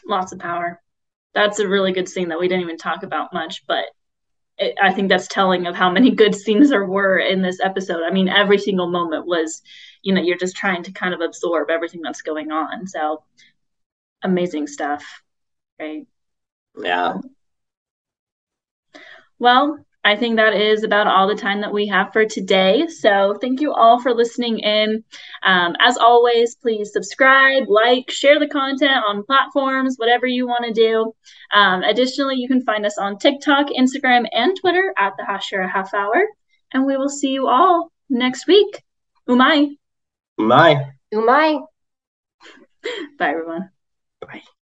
Lots 0.06 0.32
of 0.32 0.38
power. 0.38 0.80
That's 1.34 1.58
a 1.58 1.68
really 1.68 1.92
good 1.92 2.08
scene 2.08 2.28
that 2.28 2.40
we 2.40 2.48
didn't 2.48 2.62
even 2.62 2.78
talk 2.78 3.02
about 3.02 3.32
much 3.32 3.66
but 3.66 3.84
it, 4.58 4.76
I 4.82 4.92
think 4.92 5.08
that's 5.08 5.28
telling 5.28 5.66
of 5.66 5.74
how 5.74 5.90
many 5.90 6.10
good 6.14 6.34
scenes 6.34 6.70
there 6.70 6.84
were 6.84 7.18
in 7.18 7.42
this 7.42 7.60
episode. 7.60 8.02
I 8.04 8.10
mean, 8.10 8.28
every 8.28 8.58
single 8.58 8.88
moment 8.88 9.26
was, 9.26 9.62
you 10.02 10.14
know, 10.14 10.22
you're 10.22 10.38
just 10.38 10.56
trying 10.56 10.82
to 10.84 10.92
kind 10.92 11.14
of 11.14 11.20
absorb 11.20 11.70
everything 11.70 12.02
that's 12.02 12.22
going 12.22 12.50
on. 12.50 12.86
So 12.86 13.22
amazing 14.22 14.66
stuff, 14.66 15.22
right? 15.80 16.06
Yeah. 16.80 17.18
Well, 19.38 19.84
I 20.04 20.16
think 20.16 20.36
that 20.36 20.54
is 20.54 20.84
about 20.84 21.06
all 21.06 21.26
the 21.26 21.34
time 21.34 21.60
that 21.60 21.72
we 21.72 21.86
have 21.88 22.12
for 22.12 22.24
today. 22.24 22.86
So 22.86 23.36
thank 23.40 23.60
you 23.60 23.72
all 23.72 24.00
for 24.00 24.14
listening 24.14 24.60
in. 24.60 25.04
Um, 25.42 25.74
as 25.80 25.96
always, 25.98 26.54
please 26.54 26.92
subscribe, 26.92 27.64
like, 27.68 28.10
share 28.10 28.38
the 28.38 28.48
content 28.48 29.04
on 29.06 29.24
platforms, 29.24 29.96
whatever 29.96 30.26
you 30.26 30.46
want 30.46 30.64
to 30.64 30.72
do. 30.72 31.12
Um, 31.52 31.82
additionally, 31.82 32.36
you 32.36 32.48
can 32.48 32.62
find 32.62 32.86
us 32.86 32.96
on 32.96 33.18
TikTok, 33.18 33.66
Instagram, 33.68 34.26
and 34.32 34.56
Twitter 34.58 34.94
at 34.96 35.14
the 35.16 35.24
Hashira 35.24 35.70
Half 35.70 35.92
Hour. 35.92 36.24
And 36.72 36.86
we 36.86 36.96
will 36.96 37.08
see 37.08 37.30
you 37.30 37.48
all 37.48 37.90
next 38.08 38.46
week. 38.46 38.82
Umai. 39.28 39.76
Umai. 40.38 40.92
Umai. 41.12 41.66
Bye, 43.18 43.30
everyone. 43.30 43.60
Bye. 43.60 43.77